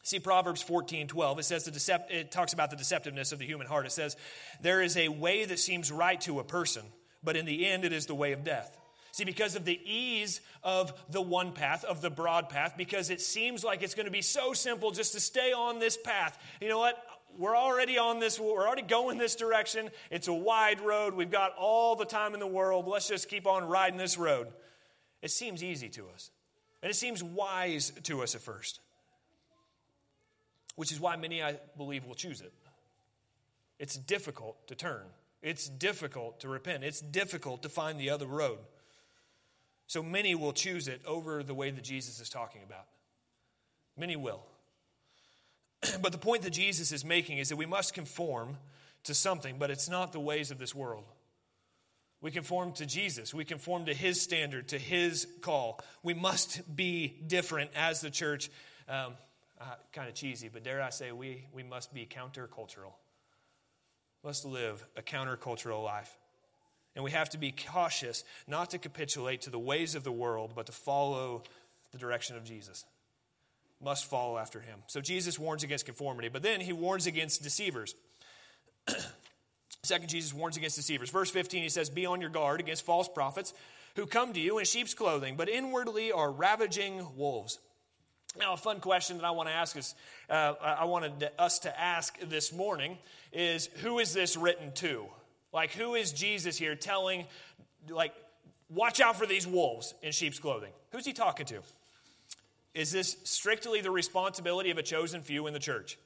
[0.04, 1.40] See Proverbs 14, 12.
[1.40, 3.86] It says the decept- it talks about the deceptiveness of the human heart.
[3.86, 4.16] It says,
[4.62, 6.84] There is a way that seems right to a person,
[7.24, 8.76] but in the end it is the way of death.
[9.12, 13.22] See, because of the ease of the one path, of the broad path, because it
[13.22, 16.38] seems like it's going to be so simple just to stay on this path.
[16.62, 16.96] You know what?
[17.40, 19.90] We're already on this, we're already going this direction.
[20.12, 21.14] It's a wide road.
[21.14, 22.86] We've got all the time in the world.
[22.86, 24.48] Let's just keep on riding this road.
[25.22, 26.32] It seems easy to us.
[26.84, 28.82] And it seems wise to us at first,
[30.76, 32.52] which is why many, I believe, will choose it.
[33.80, 35.04] It's difficult to turn,
[35.42, 38.60] it's difficult to repent, it's difficult to find the other road.
[39.88, 42.86] So many will choose it over the way that Jesus is talking about.
[43.98, 44.44] Many will.
[46.02, 48.58] but the point that Jesus is making is that we must conform
[49.04, 51.06] to something, but it's not the ways of this world.
[52.22, 53.34] We conform to Jesus.
[53.34, 55.80] We conform to his standard, to his call.
[56.04, 58.50] We must be different as the church.
[58.90, 59.14] Um,
[59.62, 62.94] uh, kind of cheesy, but dare I say, we, we must be countercultural.
[64.24, 66.18] Must live a countercultural life.
[66.96, 70.54] And we have to be cautious not to capitulate to the ways of the world,
[70.56, 71.44] but to follow
[71.92, 72.86] the direction of Jesus
[73.82, 74.80] must follow after him.
[74.88, 77.96] So Jesus warns against conformity, but then he warns against deceivers.
[79.84, 81.10] Second, Jesus warns against deceivers.
[81.10, 83.54] Verse 15, he says, Be on your guard against false prophets
[83.96, 87.60] who come to you in sheep's clothing, but inwardly are ravaging wolves.
[88.38, 89.96] Now, a fun question that I want to ask us,
[90.30, 92.98] uh, I wanted us to ask this morning
[93.32, 95.06] is who is this written to?
[95.52, 97.26] Like, who is Jesus here telling,
[97.90, 98.14] like,
[98.70, 100.72] watch out for these wolves in sheep's clothing?
[100.92, 101.62] Who's he talking to?
[102.74, 105.98] Is this strictly the responsibility of a chosen few in the church?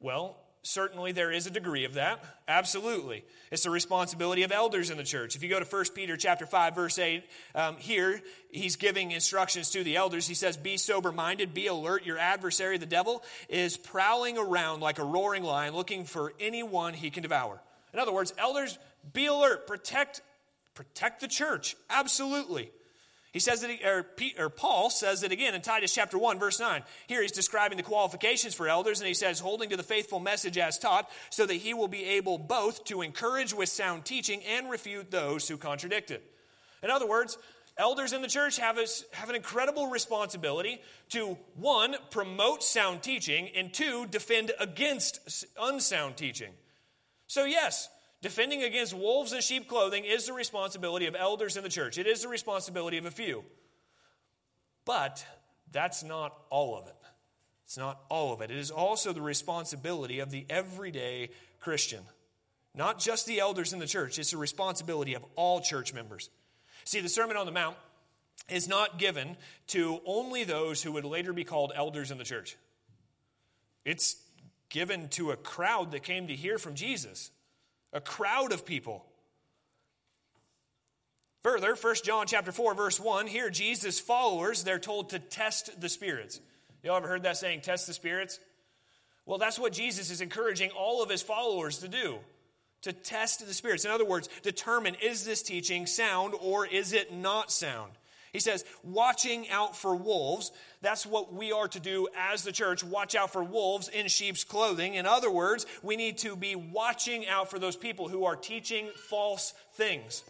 [0.00, 2.24] Well, certainly there is a degree of that.
[2.48, 3.24] Absolutely.
[3.50, 5.36] It's the responsibility of elders in the church.
[5.36, 8.20] If you go to 1 Peter chapter 5, verse 8, um, here
[8.50, 10.26] he's giving instructions to the elders.
[10.26, 12.06] He says, Be sober minded, be alert.
[12.06, 17.10] Your adversary, the devil, is prowling around like a roaring lion looking for anyone he
[17.10, 17.60] can devour.
[17.92, 18.78] In other words, elders,
[19.12, 20.22] be alert, protect,
[20.74, 21.76] protect the church.
[21.90, 22.70] Absolutely.
[23.32, 24.06] He says that, or,
[24.38, 26.82] or, Paul says it again in Titus chapter 1, verse 9.
[27.06, 30.58] Here he's describing the qualifications for elders, and he says, holding to the faithful message
[30.58, 34.70] as taught, so that he will be able both to encourage with sound teaching and
[34.70, 36.22] refute those who contradict it.
[36.82, 37.38] In other words,
[37.78, 43.48] elders in the church have, a, have an incredible responsibility to, one, promote sound teaching,
[43.56, 46.52] and two, defend against unsound teaching.
[47.28, 47.88] So, yes,
[48.22, 51.98] defending against wolves in sheep clothing is the responsibility of elders in the church.
[51.98, 53.44] It is the responsibility of a few.
[54.84, 55.24] But
[55.70, 56.94] that's not all of it.
[57.64, 58.50] It's not all of it.
[58.50, 61.30] It is also the responsibility of the everyday
[61.60, 62.02] Christian.
[62.74, 66.30] Not just the elders in the church, it's the responsibility of all church members.
[66.84, 67.76] See, the Sermon on the Mount
[68.48, 69.36] is not given
[69.68, 72.56] to only those who would later be called elders in the church.
[73.84, 74.16] It's
[74.68, 77.30] given to a crowd that came to hear from Jesus,
[77.92, 79.04] a crowd of people.
[81.42, 85.88] Further, 1 John chapter 4 verse 1, here Jesus followers, they're told to test the
[85.88, 86.40] spirits.
[86.82, 88.38] Y'all ever heard that saying, test the spirits?
[89.26, 92.18] Well, that's what Jesus is encouraging all of his followers to do.
[92.82, 93.84] To test the spirits.
[93.84, 97.92] In other words, determine is this teaching sound or is it not sound?
[98.32, 100.52] He says, watching out for wolves.
[100.80, 102.82] That's what we are to do as the church.
[102.82, 104.94] Watch out for wolves in sheep's clothing.
[104.94, 108.88] In other words, we need to be watching out for those people who are teaching
[109.10, 110.24] false things,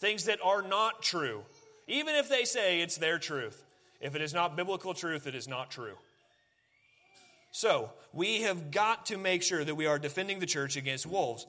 [0.00, 1.42] things that are not true,
[1.88, 3.64] even if they say it's their truth.
[4.00, 5.96] If it is not biblical truth, it is not true.
[7.50, 11.46] So, we have got to make sure that we are defending the church against wolves.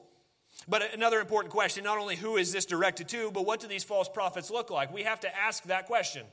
[0.68, 3.84] But another important question not only who is this directed to, but what do these
[3.84, 4.92] false prophets look like?
[4.92, 6.26] We have to ask that question.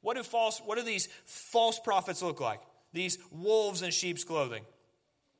[0.00, 2.60] What do, false, what do these false prophets look like?
[2.92, 4.62] These wolves in sheep's clothing?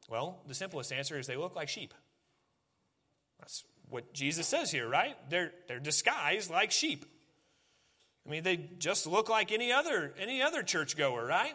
[0.09, 1.95] Well, the simplest answer is they look like sheep.
[3.39, 5.17] That's what Jesus says here, right?
[5.31, 7.05] They're, they're disguised like sheep.
[8.27, 11.55] I mean, they just look like any other, any other churchgoer, right?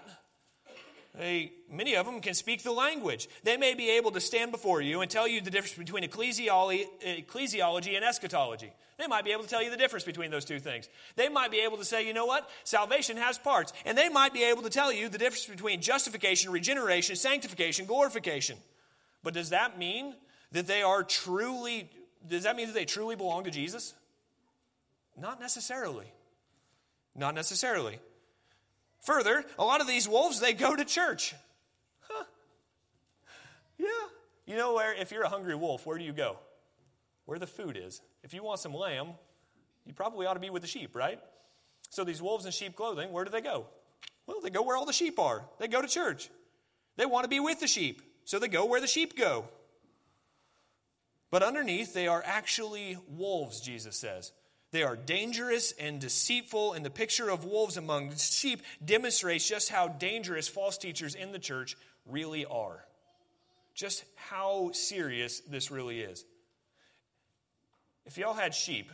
[1.18, 3.28] They, many of them can speak the language.
[3.44, 6.86] They may be able to stand before you and tell you the difference between ecclesiology,
[7.04, 8.72] ecclesiology and eschatology.
[8.98, 10.88] They might be able to tell you the difference between those two things.
[11.16, 12.50] They might be able to say, you know what?
[12.64, 13.74] Salvation has parts.
[13.86, 18.58] And they might be able to tell you the difference between justification, regeneration, sanctification, glorification.
[19.24, 20.16] But does that mean
[20.52, 21.90] that they are truly,
[22.28, 23.94] does that mean that they truly belong to Jesus?
[25.20, 26.06] Not necessarily.
[27.16, 28.00] Not necessarily.
[29.02, 31.34] Further, a lot of these wolves, they go to church.
[32.02, 32.24] Huh.
[33.78, 33.88] Yeah.
[34.46, 36.38] You know where, if you're a hungry wolf, where do you go?
[37.26, 38.02] Where the food is.
[38.24, 39.10] If you want some lamb,
[39.86, 41.20] you probably ought to be with the sheep, right?
[41.90, 43.66] So these wolves in sheep clothing, where do they go?
[44.28, 45.44] Well, they go where all the sheep are.
[45.60, 46.30] They go to church.
[46.98, 49.46] They want to be with the sheep, so they go where the sheep go.
[51.32, 54.32] But underneath, they are actually wolves, Jesus says.
[54.72, 59.90] They are dangerous and deceitful, and the picture of wolves among sheep demonstrates just how
[59.90, 62.86] dangerous false teachers in the church really are.
[63.76, 66.24] Just how serious this really is.
[68.06, 68.90] If y'all had sheep,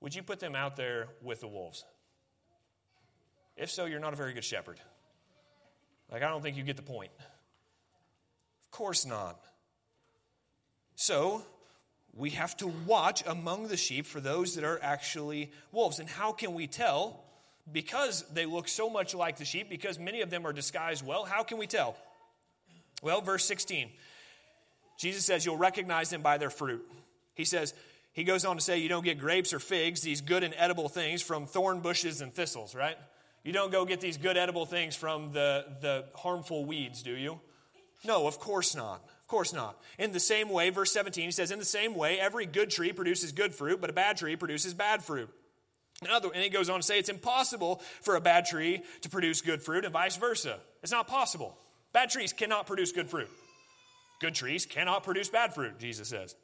[0.00, 1.84] would you put them out there with the wolves?
[3.56, 4.78] If so, you're not a very good shepherd.
[6.10, 7.12] Like, I don't think you get the point.
[8.64, 9.40] Of course not.
[10.96, 11.44] So,
[12.16, 15.98] we have to watch among the sheep for those that are actually wolves.
[15.98, 17.24] And how can we tell?
[17.70, 21.24] Because they look so much like the sheep, because many of them are disguised well,
[21.24, 21.96] how can we tell?
[23.02, 23.90] Well, verse 16,
[24.98, 26.86] Jesus says, You'll recognize them by their fruit.
[27.34, 27.74] He says,
[28.12, 30.88] He goes on to say, You don't get grapes or figs, these good and edible
[30.88, 32.96] things, from thorn bushes and thistles, right?
[33.42, 37.40] You don't go get these good edible things from the, the harmful weeds, do you?
[38.04, 39.02] No, of course not.
[39.34, 39.76] Course not.
[39.98, 42.92] In the same way, verse 17, he says, In the same way, every good tree
[42.92, 45.28] produces good fruit, but a bad tree produces bad fruit.
[46.08, 49.60] And he goes on to say, It's impossible for a bad tree to produce good
[49.60, 50.60] fruit, and vice versa.
[50.84, 51.58] It's not possible.
[51.92, 53.28] Bad trees cannot produce good fruit.
[54.20, 56.36] Good trees cannot produce bad fruit, Jesus says.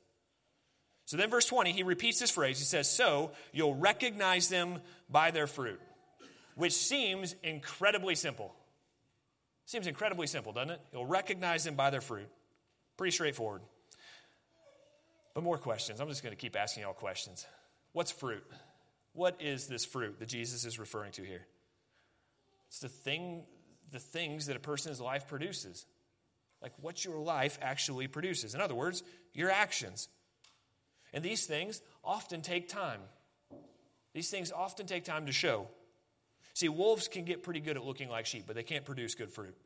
[1.04, 2.58] So then, verse 20, he repeats this phrase.
[2.58, 5.80] He says, So you'll recognize them by their fruit,
[6.56, 8.52] which seems incredibly simple.
[9.66, 10.80] Seems incredibly simple, doesn't it?
[10.92, 12.26] You'll recognize them by their fruit.
[13.00, 13.62] Pretty straightforward.
[15.32, 16.00] But more questions.
[16.00, 17.46] I'm just going to keep asking y'all questions.
[17.94, 18.44] What's fruit?
[19.14, 21.46] What is this fruit that Jesus is referring to here?
[22.68, 23.44] It's the thing,
[23.90, 25.86] the things that a person's life produces.
[26.60, 28.54] Like what your life actually produces.
[28.54, 30.08] In other words, your actions.
[31.14, 33.00] And these things often take time.
[34.12, 35.68] These things often take time to show.
[36.52, 39.32] See, wolves can get pretty good at looking like sheep, but they can't produce good
[39.32, 39.56] fruit,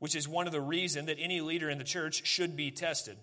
[0.00, 3.16] which is one of the reasons that any leader in the church should be tested.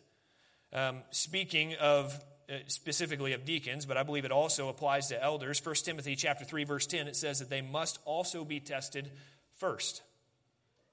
[0.72, 2.18] Um, speaking of
[2.50, 5.63] uh, specifically of deacons, but I believe it also applies to elders.
[5.63, 9.12] 1 Timothy chapter 3 verse 10 it says that they must also be tested
[9.58, 10.02] first.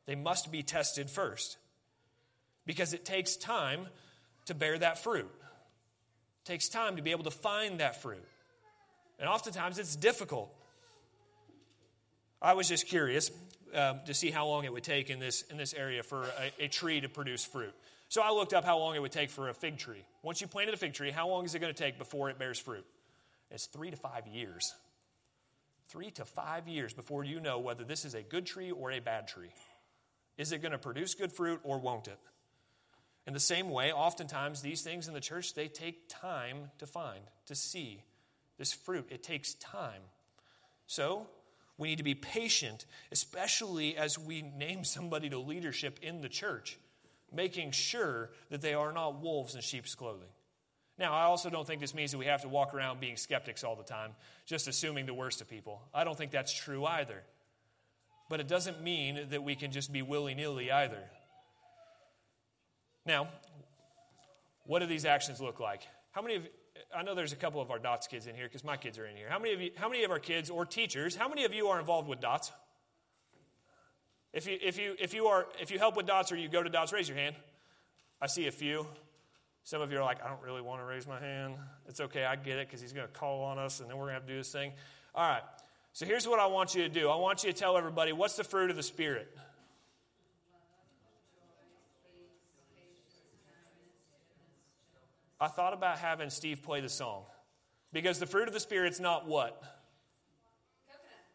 [0.07, 1.59] They must be tested first.
[2.66, 3.87] Because it takes time
[4.47, 5.31] to bear that fruit.
[5.31, 8.25] It takes time to be able to find that fruit.
[9.18, 10.53] And oftentimes it's difficult.
[12.40, 13.31] I was just curious
[13.74, 16.64] um, to see how long it would take in this, in this area for a,
[16.64, 17.74] a tree to produce fruit.
[18.08, 20.04] So I looked up how long it would take for a fig tree.
[20.22, 22.38] Once you planted a fig tree, how long is it going to take before it
[22.38, 22.84] bears fruit?
[23.50, 24.74] It's three to five years.
[25.88, 29.00] Three to five years before you know whether this is a good tree or a
[29.00, 29.52] bad tree.
[30.37, 32.18] Is it going to produce good fruit or won't it?
[33.26, 37.20] In the same way, oftentimes these things in the church, they take time to find,
[37.46, 38.02] to see
[38.58, 39.06] this fruit.
[39.10, 40.02] It takes time.
[40.87, 41.26] So,
[41.76, 46.78] we need to be patient, especially as we name somebody to leadership in the church,
[47.32, 50.28] making sure that they are not wolves in sheep's clothing.
[50.96, 53.64] Now, I also don't think this means that we have to walk around being skeptics
[53.64, 54.12] all the time,
[54.46, 55.82] just assuming the worst of people.
[55.92, 57.22] I don't think that's true either.
[58.30, 61.02] But it doesn't mean that we can just be willy nilly either.
[63.04, 63.28] Now,
[64.66, 65.82] what do these actions look like?
[66.12, 66.48] How many of
[66.94, 69.06] I know there's a couple of our DOTS kids in here because my kids are
[69.06, 69.28] in here.
[69.28, 71.68] How many of you, how many of our kids or teachers, how many of you
[71.68, 72.52] are involved with DOTS?
[74.32, 76.62] If you, if you, if you, are, if you help with DOTS or you go
[76.62, 77.37] to DOTS, raise your hand.
[78.20, 78.87] I see a few.
[79.62, 81.54] Some of you are like, I don't really want to raise my hand.
[81.88, 84.04] It's okay, I get it because he's going to call on us and then we're
[84.04, 84.72] going to have to do this thing.
[85.14, 85.42] All right,
[85.92, 88.37] so here's what I want you to do I want you to tell everybody what's
[88.37, 89.28] the fruit of the Spirit?
[95.44, 97.24] I thought about having Steve play the song.
[97.92, 99.62] Because the fruit of the Spirit's not what?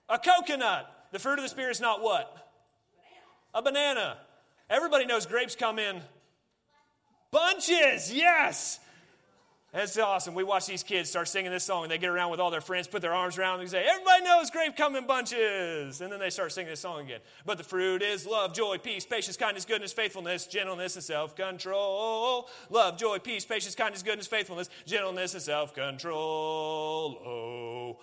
[0.10, 0.36] Coconut.
[0.36, 1.08] A coconut.
[1.12, 2.50] The fruit of the Spirit's not what?
[3.54, 3.54] Banana.
[3.54, 4.18] A banana.
[4.68, 6.02] Everybody knows grapes come in
[7.30, 8.12] bunches.
[8.12, 8.80] Yes.
[9.72, 10.34] That's awesome.
[10.34, 12.62] We watch these kids start singing this song and they get around with all their
[12.62, 16.02] friends, put their arms around and say, Everybody knows grape come in bunches.
[16.02, 17.20] And then they start singing this song again.
[17.46, 22.50] But the fruit is love, joy, peace, patience, kindness, goodness, faithfulness, gentleness, and self control.
[22.72, 27.20] Love, joy, peace, patience, kindness, goodness, faithfulness, gentleness, and self control.
[27.24, 27.98] Oh.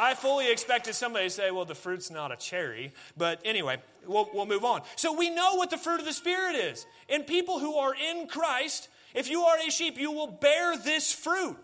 [0.00, 2.94] I fully expected somebody to say, well, the fruit's not a cherry.
[3.18, 4.80] But anyway, we'll, we'll move on.
[4.96, 6.86] So we know what the fruit of the Spirit is.
[7.10, 11.12] And people who are in Christ, if you are a sheep, you will bear this
[11.12, 11.58] fruit.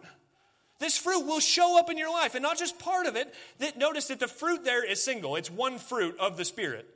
[0.79, 3.35] This fruit will show up in your life, and not just part of it.
[3.61, 5.37] That notice that the fruit there is single.
[5.37, 6.87] It's one fruit of the Spirit,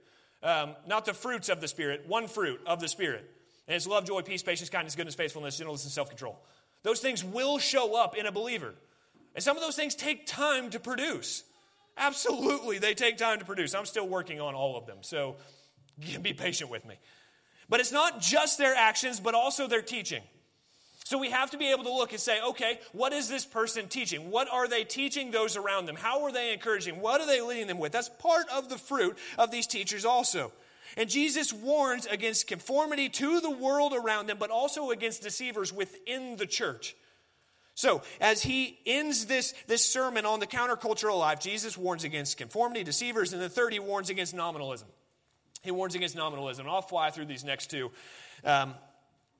[0.42, 2.04] um, not the fruits of the Spirit.
[2.06, 3.24] One fruit of the Spirit,
[3.66, 6.38] and it's love, joy, peace, patience, kindness, goodness, faithfulness, gentleness, and self-control.
[6.82, 8.74] Those things will show up in a believer.
[9.40, 11.44] And some of those things take time to produce.
[11.96, 13.74] Absolutely, they take time to produce.
[13.74, 15.36] I'm still working on all of them, so
[16.20, 16.96] be patient with me.
[17.66, 20.20] But it's not just their actions, but also their teaching.
[21.04, 23.88] So we have to be able to look and say, okay, what is this person
[23.88, 24.30] teaching?
[24.30, 25.96] What are they teaching those around them?
[25.96, 27.00] How are they encouraging?
[27.00, 27.92] What are they leading them with?
[27.92, 30.52] That's part of the fruit of these teachers also.
[30.98, 36.36] And Jesus warns against conformity to the world around them, but also against deceivers within
[36.36, 36.94] the church.
[37.80, 42.84] So, as he ends this, this sermon on the countercultural life, Jesus warns against conformity,
[42.84, 44.86] deceivers, and the third, he warns against nominalism.
[45.62, 46.68] He warns against nominalism.
[46.68, 47.90] I'll fly through these next two.
[48.44, 48.74] Um,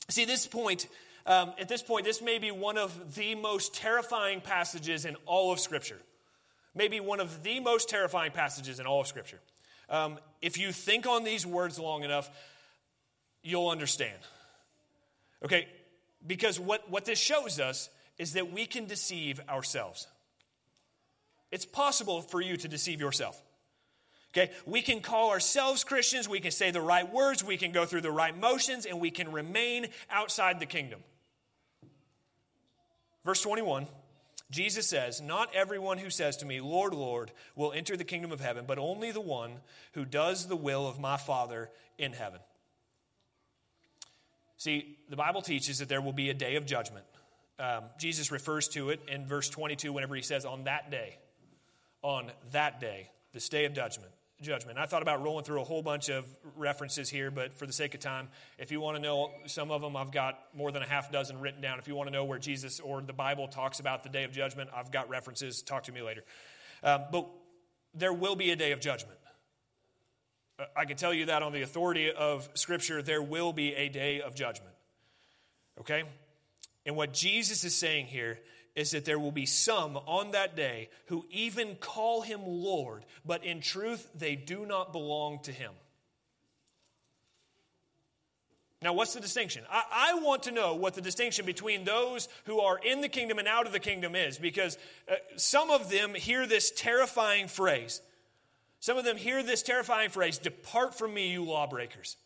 [0.09, 0.88] see, this point,
[1.26, 5.53] um, at this point, this may be one of the most terrifying passages in all
[5.53, 6.00] of Scripture.
[6.74, 9.41] Maybe one of the most terrifying passages in all of Scripture.
[9.91, 12.30] Um, if you think on these words long enough,
[13.43, 14.18] you'll understand.
[15.45, 15.68] Okay,
[16.26, 17.91] because what, what this shows us
[18.21, 20.07] is that we can deceive ourselves.
[21.51, 23.43] It's possible for you to deceive yourself.
[24.33, 27.87] Okay, we can call ourselves Christians, we can say the right words, we can go
[27.87, 31.01] through the right motions, and we can remain outside the kingdom.
[33.25, 33.87] Verse 21,
[34.51, 38.41] Jesus says, Not everyone who says to me, Lord, Lord, will enter the kingdom of
[38.41, 39.53] heaven, but only the one
[39.95, 42.41] who does the will of my Father in heaven.
[44.59, 47.07] See, the Bible teaches that there will be a day of judgment.
[47.61, 51.19] Um, Jesus refers to it in verse 22 whenever he says, On that day.
[52.03, 53.11] On that day.
[53.35, 54.11] this day of judgment.
[54.41, 54.79] Judgment.
[54.79, 56.25] I thought about rolling through a whole bunch of
[56.57, 59.83] references here, but for the sake of time, if you want to know some of
[59.83, 61.79] them, I've got more than a half dozen written down.
[61.79, 64.33] If you want to know where Jesus or the Bible talks about the day of
[64.33, 65.61] judgment, I've got references.
[65.61, 66.25] Talk to me later.
[66.83, 67.29] Um, but
[67.93, 69.19] there will be a day of judgment.
[70.59, 73.91] Uh, I can tell you that on the authority of Scripture, there will be a
[73.91, 74.75] day of judgment.
[75.81, 76.05] Okay?
[76.87, 78.39] And what Jesus is saying here
[78.74, 83.45] is that there will be some on that day who even call him Lord, but
[83.45, 85.72] in truth they do not belong to him.
[88.83, 89.64] Now, what's the distinction?
[89.70, 93.39] I, I, want to know what the distinction between those who are in the kingdom
[93.39, 98.01] and out of the kingdom is, because uh, some of them hear this terrifying phrase.
[98.78, 102.16] Some of them hear this terrifying phrase Depart from me, you lawbreakers.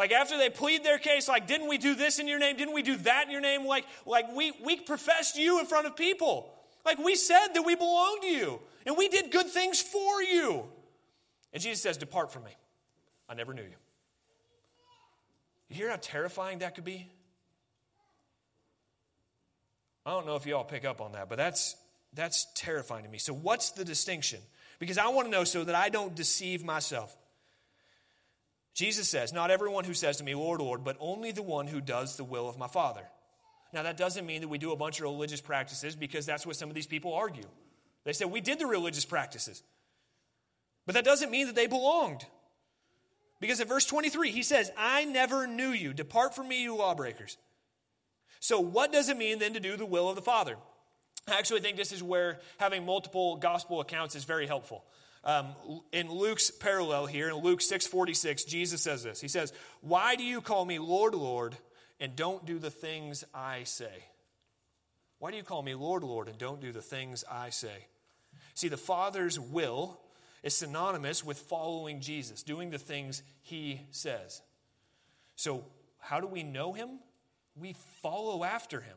[0.00, 2.56] Like after they plead their case, like, didn't we do this in your name?
[2.56, 3.66] Didn't we do that in your name?
[3.66, 6.50] Like, like we, we professed you in front of people.
[6.86, 10.64] Like we said that we belonged to you and we did good things for you.
[11.52, 12.56] And Jesus says, Depart from me.
[13.28, 13.68] I never knew you.
[15.68, 17.06] You hear how terrifying that could be?
[20.06, 21.76] I don't know if you all pick up on that, but that's
[22.14, 23.18] that's terrifying to me.
[23.18, 24.40] So what's the distinction?
[24.78, 27.14] Because I want to know so that I don't deceive myself.
[28.80, 31.82] Jesus says, Not everyone who says to me, Lord, Lord, but only the one who
[31.82, 33.02] does the will of my Father.
[33.74, 36.56] Now, that doesn't mean that we do a bunch of religious practices because that's what
[36.56, 37.44] some of these people argue.
[38.04, 39.62] They say, We did the religious practices.
[40.86, 42.24] But that doesn't mean that they belonged.
[43.38, 45.92] Because in verse 23, he says, I never knew you.
[45.92, 47.36] Depart from me, you lawbreakers.
[48.40, 50.56] So, what does it mean then to do the will of the Father?
[51.28, 54.84] I actually think this is where having multiple gospel accounts is very helpful.
[55.22, 55.54] Um,
[55.92, 59.20] in Luke's parallel here, in Luke 6:46, Jesus says this.
[59.20, 61.56] He says, "Why do you call me Lord, Lord,
[61.98, 64.04] and don't do the things I say?"
[65.18, 67.86] Why do you call me Lord, Lord, and don't do the things I say?
[68.54, 70.00] See, the Father's will
[70.42, 74.40] is synonymous with following Jesus, doing the things he says.
[75.36, 75.66] So,
[75.98, 77.00] how do we know him?
[77.54, 78.96] We follow after him.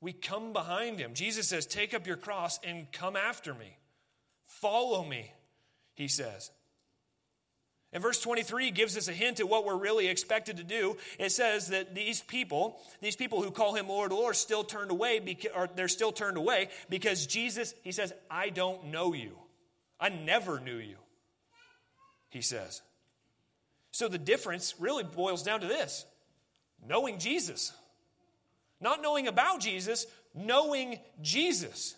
[0.00, 1.14] We come behind him.
[1.14, 3.76] Jesus says, Take up your cross and come after me.
[4.60, 5.32] Follow me,
[5.94, 6.50] he says.
[7.92, 10.96] And verse 23 gives us a hint at what we're really expected to do.
[11.18, 15.18] It says that these people, these people who call him Lord, Lord, still turned away,
[15.18, 19.36] because, or they're still turned away because Jesus, he says, I don't know you.
[20.00, 20.96] I never knew you,
[22.30, 22.80] he says.
[23.90, 26.06] So the difference really boils down to this
[26.86, 27.72] knowing Jesus.
[28.80, 31.94] Not knowing about Jesus, knowing Jesus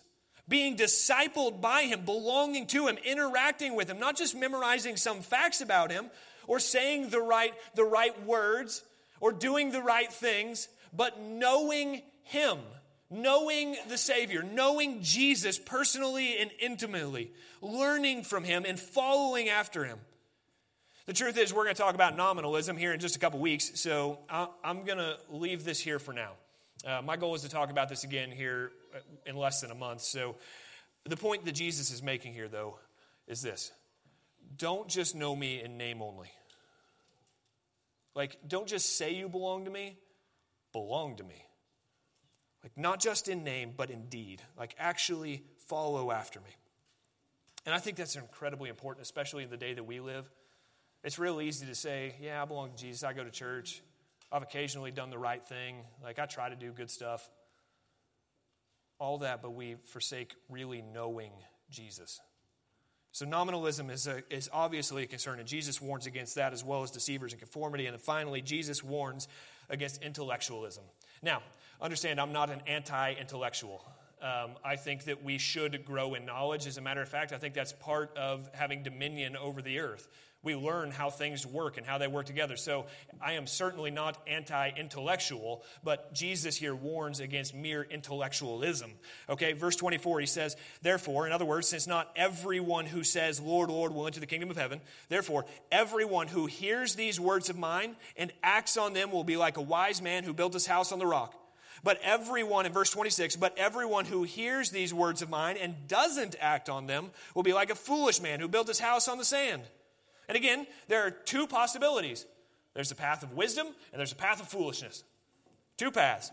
[0.47, 5.61] being discipled by him, belonging to him, interacting with him, not just memorizing some facts
[5.61, 6.09] about him
[6.47, 8.83] or saying the right, the right words
[9.19, 12.59] or doing the right things, but knowing him,
[13.09, 17.31] knowing the Savior, knowing Jesus personally and intimately,
[17.61, 19.99] learning from him and following after him.
[21.05, 23.79] The truth is, we're going to talk about nominalism here in just a couple weeks,
[23.79, 24.19] so
[24.63, 26.31] I'm going to leave this here for now.
[26.83, 29.75] Uh, my goal is to talk about this again here uh, in less than a
[29.75, 30.01] month.
[30.01, 30.35] So,
[31.05, 32.79] the point that Jesus is making here, though,
[33.27, 33.71] is this
[34.57, 36.31] don't just know me in name only.
[38.15, 39.97] Like, don't just say you belong to me,
[40.71, 41.43] belong to me.
[42.63, 44.41] Like, not just in name, but in deed.
[44.57, 46.49] Like, actually follow after me.
[47.65, 50.29] And I think that's incredibly important, especially in the day that we live.
[51.03, 53.03] It's real easy to say, yeah, I belong to Jesus.
[53.03, 53.81] I go to church.
[54.35, 55.77] I've occasionally done the right thing.
[56.03, 57.29] Like, I try to do good stuff.
[58.99, 61.31] All that, but we forsake really knowing
[61.69, 62.19] Jesus.
[63.13, 66.83] So, nominalism is, a, is obviously a concern, and Jesus warns against that as well
[66.83, 67.85] as deceivers and conformity.
[67.85, 69.29] And then finally, Jesus warns
[69.69, 70.83] against intellectualism.
[71.23, 71.41] Now,
[71.79, 73.85] understand, I'm not an anti intellectual.
[74.21, 76.67] Um, I think that we should grow in knowledge.
[76.67, 80.09] As a matter of fact, I think that's part of having dominion over the earth
[80.45, 82.55] we learn how things work and how they work together.
[82.55, 82.85] So
[83.21, 88.91] I am certainly not anti intellectual, but Jesus here warns against mere intellectualism.
[89.29, 93.69] Okay, verse 24, he says, Therefore, in other words, since not everyone who says, Lord,
[93.69, 94.79] Lord, will enter the kingdom of heaven,
[95.09, 99.57] therefore, everyone who hears these words of mine and acts on them will be like
[99.57, 101.33] a wise man who built his house on the rock.
[101.83, 106.35] But everyone, in verse 26, but everyone who hears these words of mine and doesn't
[106.39, 109.25] act on them will be like a foolish man who built his house on the
[109.25, 109.61] sand.
[110.27, 112.25] And again, there are two possibilities
[112.73, 115.03] there's a path of wisdom and there's a path of foolishness.
[115.77, 116.29] Two paths.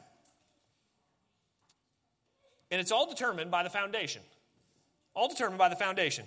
[2.70, 4.22] And it's all determined by the foundation.
[5.14, 6.24] All determined by the foundation.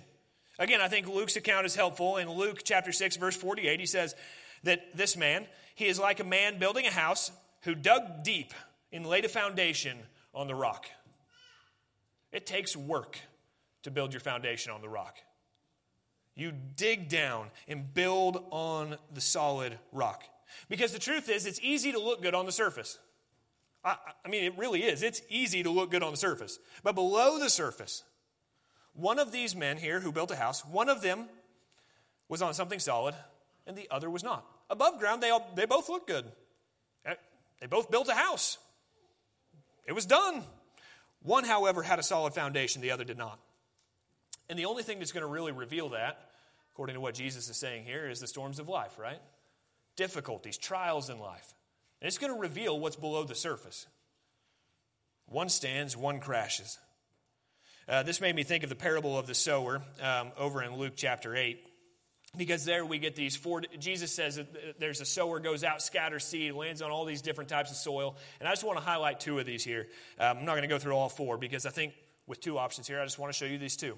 [0.58, 2.16] Again, I think Luke's account is helpful.
[2.16, 4.14] In Luke chapter 6, verse 48, he says
[4.62, 7.30] that this man, he is like a man building a house
[7.62, 8.54] who dug deep
[8.92, 9.98] and laid a foundation
[10.34, 10.86] on the rock.
[12.32, 13.18] It takes work
[13.82, 15.16] to build your foundation on the rock.
[16.36, 20.22] You dig down and build on the solid rock.
[20.68, 22.98] Because the truth is, it's easy to look good on the surface.
[23.82, 25.02] I, I, mean, it really is.
[25.02, 26.58] It's easy to look good on the surface.
[26.82, 28.04] But below the surface,
[28.92, 31.26] one of these men here who built a house, one of them
[32.28, 33.14] was on something solid,
[33.66, 34.44] and the other was not.
[34.68, 36.26] Above ground, they, all, they both look good.
[37.06, 37.14] Eh,
[37.60, 38.58] they both built a house.
[39.86, 40.42] It was done.
[41.22, 43.38] One, however, had a solid foundation, the other did not.
[44.48, 46.18] And the only thing that's going to really reveal that,
[46.72, 49.20] according to what Jesus is saying here, is the storms of life, right?
[49.96, 51.54] Difficulties, trials in life.
[52.00, 53.86] And it's going to reveal what's below the surface.
[55.26, 56.78] One stands, one crashes.
[57.88, 60.94] Uh, this made me think of the parable of the sower um, over in Luke
[60.96, 61.58] chapter 8
[62.36, 66.24] because there we get these four jesus says that there's a sower goes out scatters
[66.24, 69.20] seed lands on all these different types of soil and i just want to highlight
[69.20, 69.86] two of these here
[70.18, 71.94] um, i'm not going to go through all four because i think
[72.26, 73.96] with two options here i just want to show you these two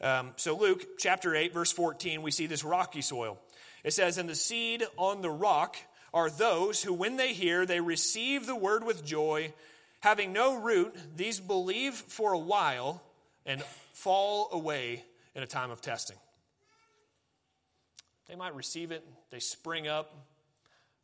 [0.00, 3.38] um, so, Luke chapter 8, verse 14, we see this rocky soil.
[3.82, 5.76] It says, And the seed on the rock
[6.12, 9.52] are those who, when they hear, they receive the word with joy.
[10.00, 13.02] Having no root, these believe for a while
[13.46, 13.62] and
[13.94, 15.02] fall away
[15.34, 16.16] in a time of testing.
[18.28, 20.12] They might receive it, they spring up,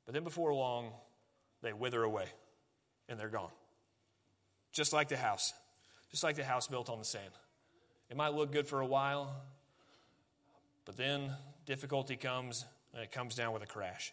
[0.05, 0.91] but then before long,
[1.63, 2.27] they wither away
[3.09, 3.51] and they're gone.
[4.73, 5.53] Just like the house,
[6.11, 7.33] just like the house built on the sand.
[8.13, 9.35] It might look good for a while,
[10.85, 11.35] but then
[11.65, 14.13] difficulty comes and it comes down with a crash.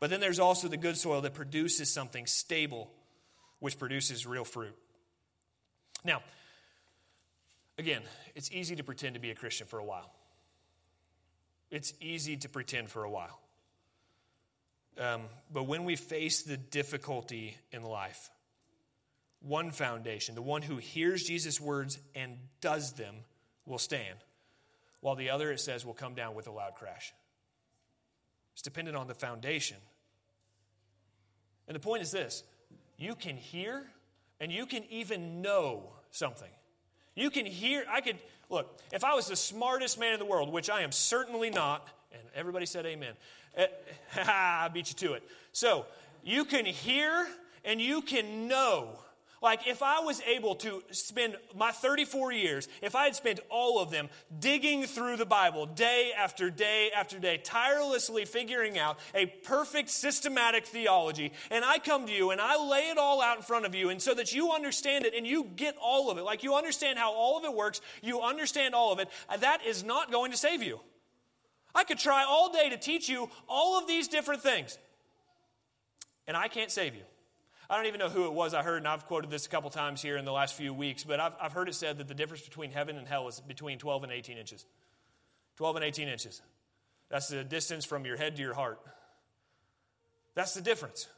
[0.00, 2.90] But then there's also the good soil that produces something stable,
[3.58, 4.76] which produces real fruit.
[6.04, 6.20] Now,
[7.78, 8.02] again,
[8.34, 10.12] it's easy to pretend to be a Christian for a while.
[11.70, 13.40] It's easy to pretend for a while.
[14.98, 18.28] Um, but when we face the difficulty in life,
[19.40, 23.14] one foundation, the one who hears Jesus' words and does them,
[23.68, 24.18] will stand,
[25.00, 27.12] while the other, it says, will come down with a loud crash.
[28.54, 29.76] It's dependent on the foundation.
[31.68, 32.42] And the point is this
[32.96, 33.84] you can hear
[34.40, 36.50] and you can even know something.
[37.14, 40.52] You can hear, I could, look, if I was the smartest man in the world,
[40.52, 43.14] which I am certainly not, and everybody said amen,
[43.56, 43.66] eh,
[44.16, 45.22] I beat you to it.
[45.52, 45.86] So,
[46.24, 47.26] you can hear
[47.64, 48.98] and you can know
[49.40, 53.80] like, if I was able to spend my 34 years, if I had spent all
[53.80, 54.08] of them
[54.38, 60.66] digging through the Bible day after day after day, tirelessly figuring out a perfect systematic
[60.66, 63.74] theology, and I come to you and I lay it all out in front of
[63.74, 66.54] you, and so that you understand it and you get all of it, like you
[66.56, 69.08] understand how all of it works, you understand all of it,
[69.40, 70.80] that is not going to save you.
[71.74, 74.78] I could try all day to teach you all of these different things,
[76.26, 77.02] and I can't save you.
[77.70, 79.68] I don't even know who it was I heard, and I've quoted this a couple
[79.68, 82.14] times here in the last few weeks, but I've, I've heard it said that the
[82.14, 84.64] difference between heaven and hell is between 12 and 18 inches.
[85.56, 86.40] 12 and 18 inches.
[87.10, 88.80] That's the distance from your head to your heart.
[90.34, 91.08] That's the difference.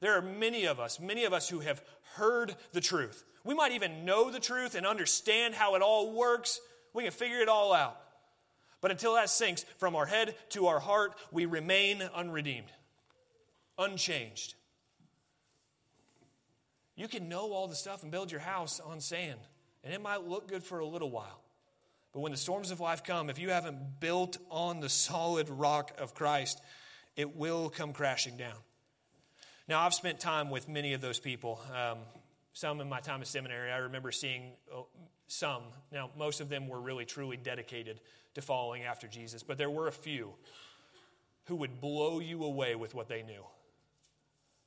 [0.00, 1.82] There are many of us, many of us who have
[2.16, 3.24] heard the truth.
[3.44, 6.60] We might even know the truth and understand how it all works.
[6.92, 7.98] We can figure it all out.
[8.82, 12.70] But until that sinks from our head to our heart, we remain unredeemed,
[13.78, 14.54] unchanged.
[16.96, 19.38] You can know all the stuff and build your house on sand,
[19.84, 21.42] and it might look good for a little while.
[22.12, 25.92] But when the storms of life come, if you haven't built on the solid rock
[25.98, 26.58] of Christ,
[27.14, 28.56] it will come crashing down.
[29.68, 31.60] Now, I've spent time with many of those people.
[31.74, 31.98] Um,
[32.54, 34.86] some in my time at seminary, I remember seeing oh,
[35.26, 35.62] some.
[35.92, 38.00] Now, most of them were really, truly dedicated
[38.34, 40.30] to following after Jesus, but there were a few
[41.46, 43.44] who would blow you away with what they knew.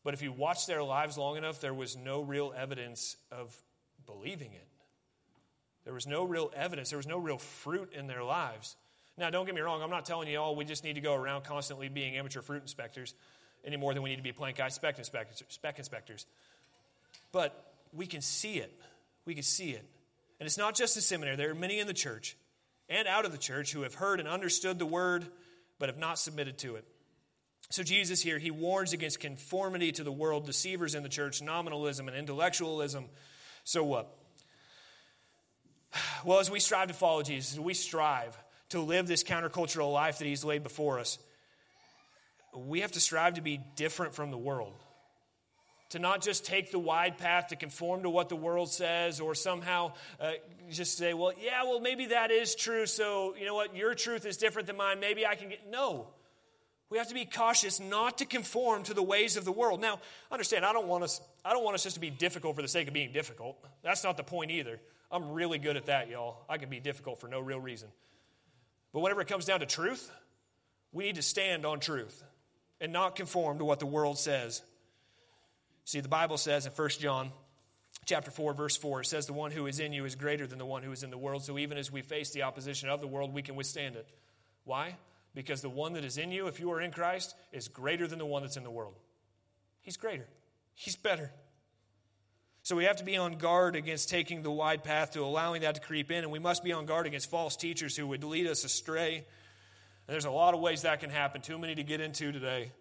[0.03, 3.55] But if you watch their lives long enough, there was no real evidence of
[4.05, 4.67] believing it.
[5.85, 8.75] There was no real evidence, there was no real fruit in their lives.
[9.17, 11.13] Now, don't get me wrong, I'm not telling you all we just need to go
[11.13, 13.13] around constantly being amateur fruit inspectors
[13.65, 16.25] any more than we need to be plank eye speck inspectors, speck inspectors.
[17.31, 18.73] But we can see it.
[19.25, 19.85] We can see it.
[20.39, 22.37] And it's not just the seminary, there are many in the church
[22.87, 25.25] and out of the church who have heard and understood the word
[25.79, 26.85] but have not submitted to it.
[27.69, 32.07] So, Jesus here, he warns against conformity to the world, deceivers in the church, nominalism,
[32.07, 33.05] and intellectualism.
[33.63, 34.15] So, what?
[36.25, 38.37] Well, as we strive to follow Jesus, we strive
[38.69, 41.17] to live this countercultural life that he's laid before us,
[42.55, 44.73] we have to strive to be different from the world.
[45.89, 49.33] To not just take the wide path to conform to what the world says or
[49.33, 50.33] somehow uh,
[50.69, 54.25] just say, well, yeah, well, maybe that is true, so you know what, your truth
[54.27, 55.67] is different than mine, maybe I can get.
[55.69, 56.07] No.
[56.89, 59.79] We have to be cautious not to conform to the ways of the world.
[59.79, 59.99] Now,
[60.31, 62.67] understand, I don't want us, I don't want us just to be difficult for the
[62.67, 63.57] sake of being difficult.
[63.83, 64.79] That's not the point either.
[65.11, 66.45] I'm really good at that, y'all.
[66.49, 67.89] I can be difficult for no real reason.
[68.91, 70.09] But whenever it comes down to truth,
[70.91, 72.23] we need to stand on truth
[72.81, 74.61] and not conform to what the world says.
[75.85, 77.31] See, the Bible says in 1 John
[78.05, 80.57] chapter 4 verse 4 it says the one who is in you is greater than
[80.57, 83.01] the one who is in the world so even as we face the opposition of
[83.01, 84.07] the world we can withstand it
[84.63, 84.95] why
[85.39, 88.19] because the one that is in you if you are in christ is greater than
[88.19, 88.95] the one that's in the world.
[89.79, 90.27] He's greater.
[90.73, 91.31] He's better.
[92.63, 95.75] So we have to be on guard against taking the wide path to allowing that
[95.75, 98.47] to creep in and we must be on guard against false teachers who would lead
[98.47, 99.15] us astray.
[99.15, 99.25] And
[100.07, 101.39] there's a lot of ways that can happen.
[101.39, 102.73] Too many to get into today.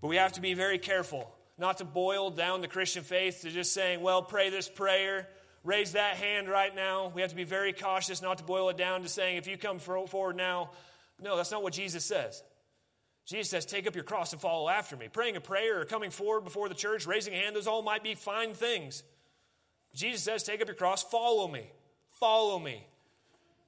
[0.00, 3.50] But we have to be very careful not to boil down the Christian faith to
[3.50, 5.28] just saying, well, pray this prayer,
[5.62, 7.12] raise that hand right now.
[7.14, 9.56] We have to be very cautious not to boil it down to saying, if you
[9.56, 10.70] come forward now,
[11.20, 12.42] no, that's not what Jesus says.
[13.26, 15.08] Jesus says, take up your cross and follow after me.
[15.10, 18.02] Praying a prayer or coming forward before the church, raising a hand, those all might
[18.02, 19.02] be fine things.
[19.94, 21.70] Jesus says, take up your cross, follow me.
[22.20, 22.86] Follow me.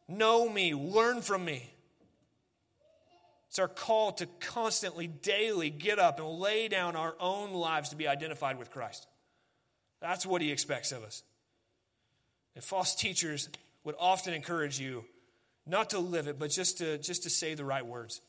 [0.08, 0.74] Know me.
[0.74, 1.70] Learn from me.
[3.48, 7.96] It's our call to constantly, daily get up and lay down our own lives to
[7.96, 9.06] be identified with Christ.
[10.00, 11.22] That's what he expects of us.
[12.54, 13.48] And false teachers
[13.84, 15.04] would often encourage you
[15.66, 18.20] not to live it, but just to, just to say the right words.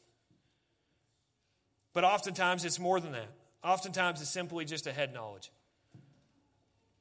[1.93, 3.29] But oftentimes it's more than that.
[3.63, 5.51] Oftentimes it's simply just a head knowledge.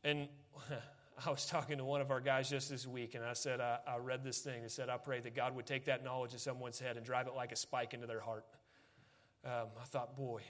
[0.05, 0.29] And
[1.27, 3.79] I was talking to one of our guys just this week, and I said, I,
[3.87, 4.63] I read this thing.
[4.63, 7.27] It said, I pray that God would take that knowledge of someone's head and drive
[7.27, 8.45] it like a spike into their heart.
[9.45, 10.43] Um, I thought, boy,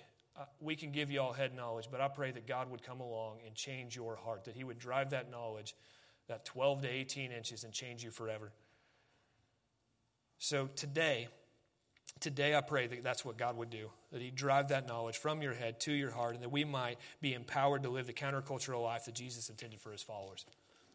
[0.60, 3.38] we can give you all head knowledge, but I pray that God would come along
[3.46, 5.74] and change your heart, that He would drive that knowledge,
[6.28, 8.52] that 12 to 18 inches, and change you forever.
[10.38, 11.28] So today,
[12.20, 15.42] today I pray that that's what God would do, that He'd drive that knowledge from
[15.42, 18.82] your head to your heart, and that we might be empowered to live the countercultural
[18.82, 20.44] life that Jesus intended for His followers.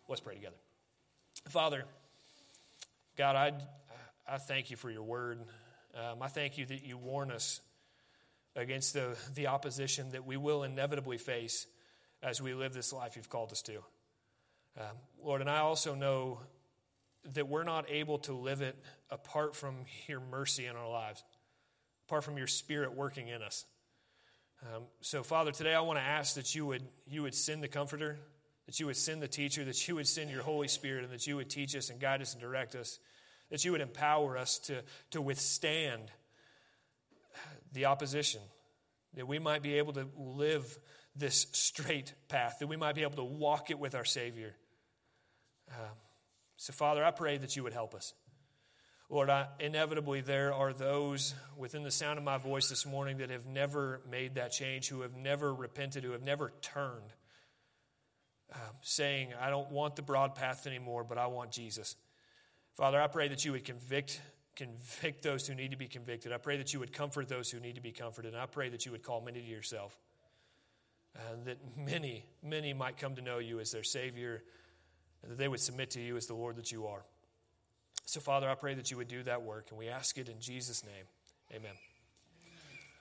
[0.07, 0.57] Let's pray together.
[1.49, 1.85] Father,
[3.17, 3.53] God, I,
[4.31, 5.39] I thank you for your word.
[5.95, 7.61] Um, I thank you that you warn us
[8.55, 11.67] against the, the opposition that we will inevitably face
[12.21, 13.77] as we live this life you've called us to.
[14.79, 16.39] Um, Lord, and I also know
[17.33, 18.75] that we're not able to live it
[19.09, 19.75] apart from
[20.07, 21.23] your mercy in our lives,
[22.07, 23.65] apart from your spirit working in us.
[24.63, 27.67] Um, so, Father, today I want to ask that you would, you would send the
[27.67, 28.19] Comforter,
[28.67, 31.25] that you would send the teacher, that you would send your Holy Spirit, and that
[31.25, 32.99] you would teach us and guide us and direct us,
[33.49, 36.11] that you would empower us to, to withstand
[37.73, 38.41] the opposition,
[39.15, 40.77] that we might be able to live
[41.15, 44.53] this straight path, that we might be able to walk it with our Savior.
[45.69, 45.95] Um,
[46.61, 48.13] so, Father, I pray that you would help us.
[49.09, 53.31] Lord, I, inevitably there are those within the sound of my voice this morning that
[53.31, 57.13] have never made that change, who have never repented, who have never turned
[58.53, 61.95] um, saying, I don't want the broad path anymore, but I want Jesus.
[62.77, 64.21] Father, I pray that you would convict
[64.55, 66.31] convict those who need to be convicted.
[66.31, 68.33] I pray that you would comfort those who need to be comforted.
[68.33, 69.97] And I pray that you would call many to yourself.
[71.31, 74.43] And that many, many might come to know you as their Savior,
[75.21, 77.03] and that they would submit to you as the Lord that you are.
[78.05, 80.39] So, Father, I pray that you would do that work, and we ask it in
[80.39, 81.05] Jesus' name.
[81.53, 81.73] Amen.